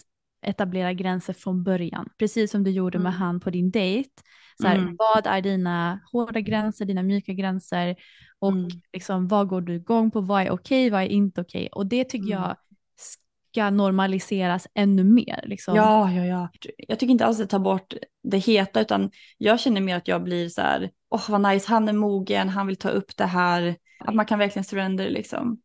[0.45, 2.09] etablera gränser från början.
[2.19, 3.21] Precis som du gjorde med Mm.
[3.21, 4.09] han på din dejt.
[4.61, 4.95] Så här, Mm.
[4.99, 7.95] Vad är dina hårda gränser, dina mjuka gränser
[8.39, 8.69] och Mm.
[8.93, 11.69] liksom, vad går du igång på, vad är okej, vad är inte okej.
[11.71, 12.41] Och det tycker Mm.
[12.43, 12.57] jag
[12.95, 15.43] ska normaliseras ännu mer.
[15.47, 15.75] Liksom.
[15.75, 16.49] Ja, ja, ja.
[16.77, 20.23] Jag tycker inte alls att ta bort det heta, utan jag känner mer att jag
[20.23, 23.75] blir så här, åh vad nice, han är mogen, han vill ta upp det här,
[23.99, 25.61] att man kan verkligen surrender liksom.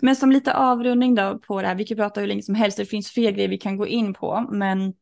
[0.00, 2.76] Men som lite avrundning då på det här, vi kan prata hur länge som helst,
[2.76, 4.94] det finns fler grejer vi kan gå in på, men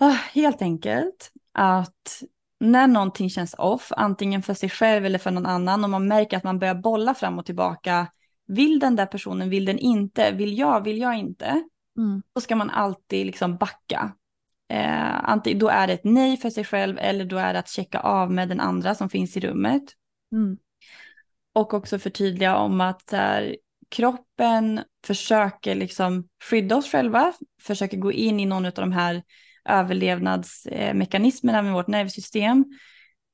[0.00, 2.22] ah, helt enkelt att
[2.60, 6.36] när någonting känns off, antingen för sig själv eller för någon annan, och man märker
[6.36, 8.06] att man börjar bolla fram och tillbaka,
[8.46, 11.62] vill den där personen, vill den inte, vill jag, vill jag inte,
[11.98, 12.22] Mm.
[12.34, 14.12] då ska man alltid liksom backa.
[14.68, 17.68] Eh, antingen, då är det ett nej för sig själv eller då är det att
[17.68, 19.82] checka av med den andra som finns i rummet.
[20.32, 20.58] Mm.
[21.54, 23.56] Och också förtydliga om att här,
[23.90, 27.32] kroppen försöker liksom skydda oss själva,
[27.62, 29.22] försöker gå in i någon av de här
[29.64, 32.64] överlevnadsmekanismerna med vårt nervsystem.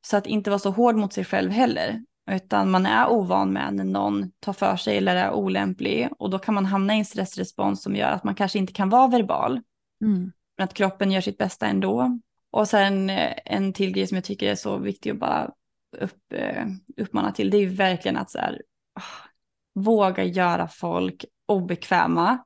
[0.07, 2.03] Så att inte vara så hård mot sig själv heller.
[2.31, 6.09] Utan man är ovan med när någon tar för sig eller är olämplig.
[6.19, 8.89] Och då kan man hamna i en stressrespons som gör att man kanske inte kan
[8.89, 9.61] vara verbal.
[10.01, 10.33] Mm.
[10.57, 12.21] Men att kroppen gör sitt bästa ändå.
[12.51, 15.51] Och sen eh, en till grej som jag tycker är så viktig att bara
[15.99, 17.51] upp, eh, uppmana till.
[17.51, 18.63] Det är ju verkligen att så här,
[18.95, 19.29] ah,
[19.77, 22.39] våga göra folk obekväma.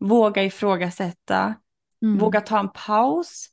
[0.00, 1.54] Våga ifrågasätta.
[2.02, 2.18] Mm.
[2.18, 3.46] Våga ta en paus.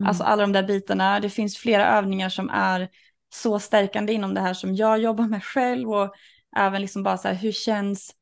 [0.00, 0.08] Mm.
[0.08, 1.20] Alltså alla de där bitarna.
[1.20, 2.88] Det finns flera övningar som är
[3.34, 6.14] så stärkande inom det här som jag jobbar med själv och
[6.56, 8.14] även liksom bara så här hur känns,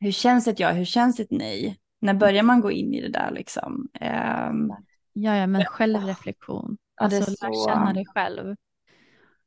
[0.00, 1.78] hur känns ett ja, hur känns ett nej?
[2.00, 3.88] När börjar man gå in i det där liksom?
[4.00, 4.74] Um,
[5.12, 6.76] ja, ja, men självreflektion.
[6.96, 7.46] Ja, alltså så...
[7.46, 8.56] lär känna dig själv.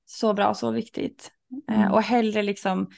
[0.06, 1.32] Så bra, så viktigt.
[1.70, 1.92] Eh, mm.
[1.92, 2.90] Och hellre liksom,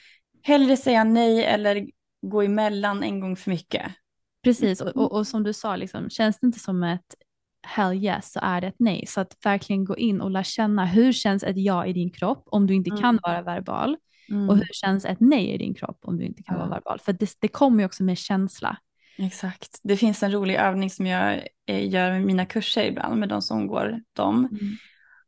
[0.48, 1.88] hellre säga nej eller
[2.22, 3.92] gå emellan en gång för mycket.
[4.44, 7.16] Precis, och, och, och som du sa, liksom, känns det inte som ett
[7.68, 9.06] hell yes så är det ett nej.
[9.08, 12.44] Så att verkligen gå in och lära känna hur känns ett ja i din kropp
[12.46, 13.02] om du inte mm.
[13.02, 13.98] kan vara verbal.
[14.30, 14.50] Mm.
[14.50, 16.70] Och hur känns ett nej i din kropp om du inte kan mm.
[16.70, 17.00] vara verbal.
[17.00, 18.78] För det, det kommer ju också med känsla.
[19.18, 19.80] Exakt.
[19.84, 23.42] Det finns en rolig övning som jag eh, gör med mina kurser ibland med de
[23.42, 24.36] som går dem.
[24.52, 24.76] Mm.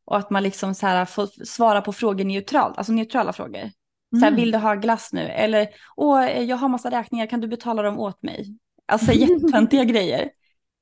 [0.05, 3.71] Och att man liksom så här får svara på frågor neutralt, alltså neutrala frågor.
[4.11, 4.35] Så här, mm.
[4.35, 5.21] vill du ha glass nu?
[5.21, 8.57] Eller, åh, jag har massa räkningar, kan du betala dem åt mig?
[8.85, 10.29] Alltså jättetöntiga grejer.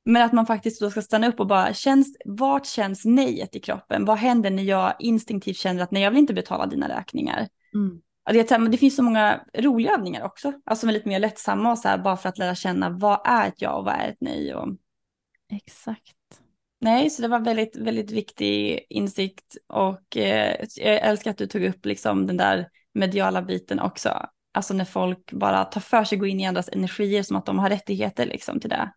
[0.06, 3.60] Men att man faktiskt då ska stanna upp och bara, känns, vart känns nejet i
[3.60, 4.06] kroppen?
[4.06, 7.48] Vad händer när jag instinktivt känner att nej, jag vill inte betala dina räkningar?
[7.74, 8.02] Mm.
[8.32, 11.88] Det, det finns så många roliga övningar också, alltså med lite mer lättsamma och så
[11.88, 14.56] här, bara för att lära känna vad är ett ja och vad är ett nej.
[14.56, 14.68] Och...
[15.54, 16.14] Exakt.
[16.80, 21.64] Nej, så det var väldigt, väldigt viktig insikt och eh, jag älskar att du tog
[21.64, 24.26] upp liksom den där mediala biten också.
[24.54, 27.60] Alltså när folk bara tar för sig, går in i andras energier som att de
[27.60, 28.92] har rättigheter liksom till det.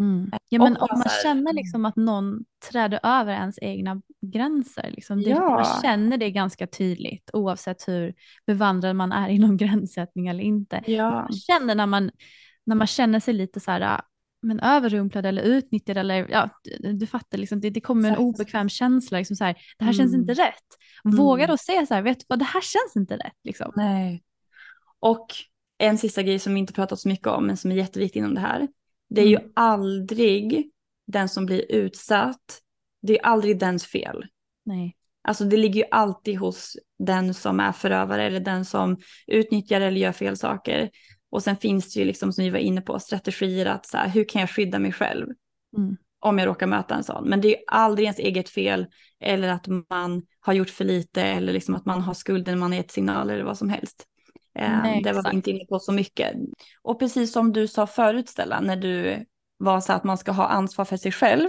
[0.00, 0.30] Mm.
[0.48, 5.30] Ja, men om man känner liksom att någon träder över ens egna gränser, liksom, det,
[5.30, 5.50] ja.
[5.50, 8.14] man känner det ganska tydligt oavsett hur
[8.46, 10.82] bevandrad man är inom gränssättning eller inte.
[10.86, 11.10] Ja.
[11.10, 12.10] Man känner när man,
[12.64, 14.00] när man känner sig lite så här,
[14.42, 18.20] men överrumplad eller utnyttjad eller ja, du, du fattar, liksom, det, det kommer Exakt.
[18.20, 19.98] en obekväm känsla, liksom så här, det här mm.
[19.98, 20.64] känns inte rätt.
[21.04, 21.52] Våga mm.
[21.52, 23.38] då säga så här, vet du vad, det här känns inte rätt.
[23.44, 23.72] Liksom.
[23.76, 24.22] Nej.
[25.00, 25.26] Och
[25.78, 28.34] en sista grej som vi inte pratat så mycket om men som är jätteviktig inom
[28.34, 28.68] det här,
[29.10, 29.42] det är mm.
[29.42, 30.70] ju aldrig
[31.06, 32.60] den som blir utsatt,
[33.02, 34.26] det är aldrig dens fel.
[34.64, 34.96] Nej.
[35.22, 40.00] Alltså det ligger ju alltid hos den som är förövare eller den som utnyttjar eller
[40.00, 40.90] gör fel saker.
[41.36, 44.08] Och sen finns det ju liksom som vi var inne på strategier att så här,
[44.08, 45.26] hur kan jag skydda mig själv
[45.76, 45.96] mm.
[46.20, 47.28] om jag råkar möta en sån.
[47.28, 48.86] Men det är ju aldrig ens eget fel
[49.20, 52.76] eller att man har gjort för lite eller liksom att man har skulden, man har
[52.76, 54.04] gett signaler eller vad som helst.
[54.58, 56.32] Eh, Nej, det var vi inte inne på så mycket.
[56.82, 59.24] Och precis som du sa förut Stella, när du
[59.58, 61.48] var så att man ska ha ansvar för sig själv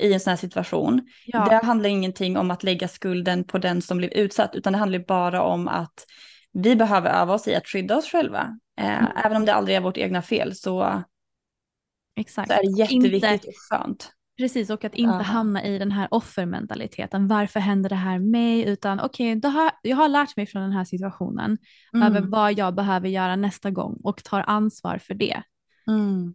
[0.00, 1.08] i en sån här situation.
[1.26, 1.44] Ja.
[1.48, 4.98] Det handlar ingenting om att lägga skulden på den som blev utsatt, utan det handlar
[4.98, 6.06] bara om att
[6.56, 8.58] vi behöver öva oss i att skydda oss själva.
[8.80, 9.12] Eh, mm.
[9.24, 11.02] Även om det aldrig är vårt egna fel så,
[12.16, 12.48] Exakt.
[12.48, 14.12] så är det jätteviktigt inte, och skönt.
[14.38, 15.22] Precis, och att inte uh.
[15.22, 17.28] hamna i den här offermentaliteten.
[17.28, 18.64] Varför händer det här mig?
[18.64, 21.58] Utan okej, okay, har, jag har lärt mig från den här situationen
[21.94, 22.06] mm.
[22.06, 25.42] över vad jag behöver göra nästa gång och tar ansvar för det.
[25.88, 26.34] Mm.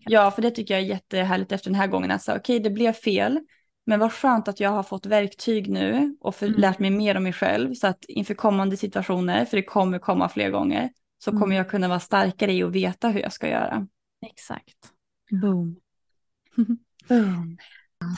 [0.00, 2.10] Ja, för det tycker jag är jättehärligt efter den här gången.
[2.10, 3.40] Alltså, okej, okay, det blev fel,
[3.90, 6.60] men vad skönt att jag har fått verktyg nu och för, mm.
[6.60, 7.74] lärt mig mer om mig själv.
[7.74, 10.90] Så att inför kommande situationer, för det kommer komma fler gånger,
[11.24, 11.56] så kommer mm.
[11.56, 13.86] jag kunna vara starkare i att veta hur jag ska göra.
[14.26, 14.76] Exakt.
[15.42, 15.76] Boom.
[17.08, 17.58] Boom.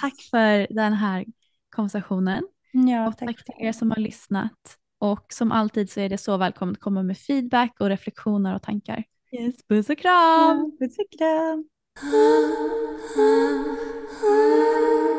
[0.00, 1.24] Tack för den här
[1.70, 2.48] konversationen.
[2.72, 4.78] Ja, och tack, tack till er som har lyssnat.
[4.98, 8.62] Och som alltid så är det så välkommet att komma med feedback och reflektioner och
[8.62, 9.04] tankar.
[9.32, 10.72] Yes, puss och kram!
[10.78, 11.68] Ja, puss och kram!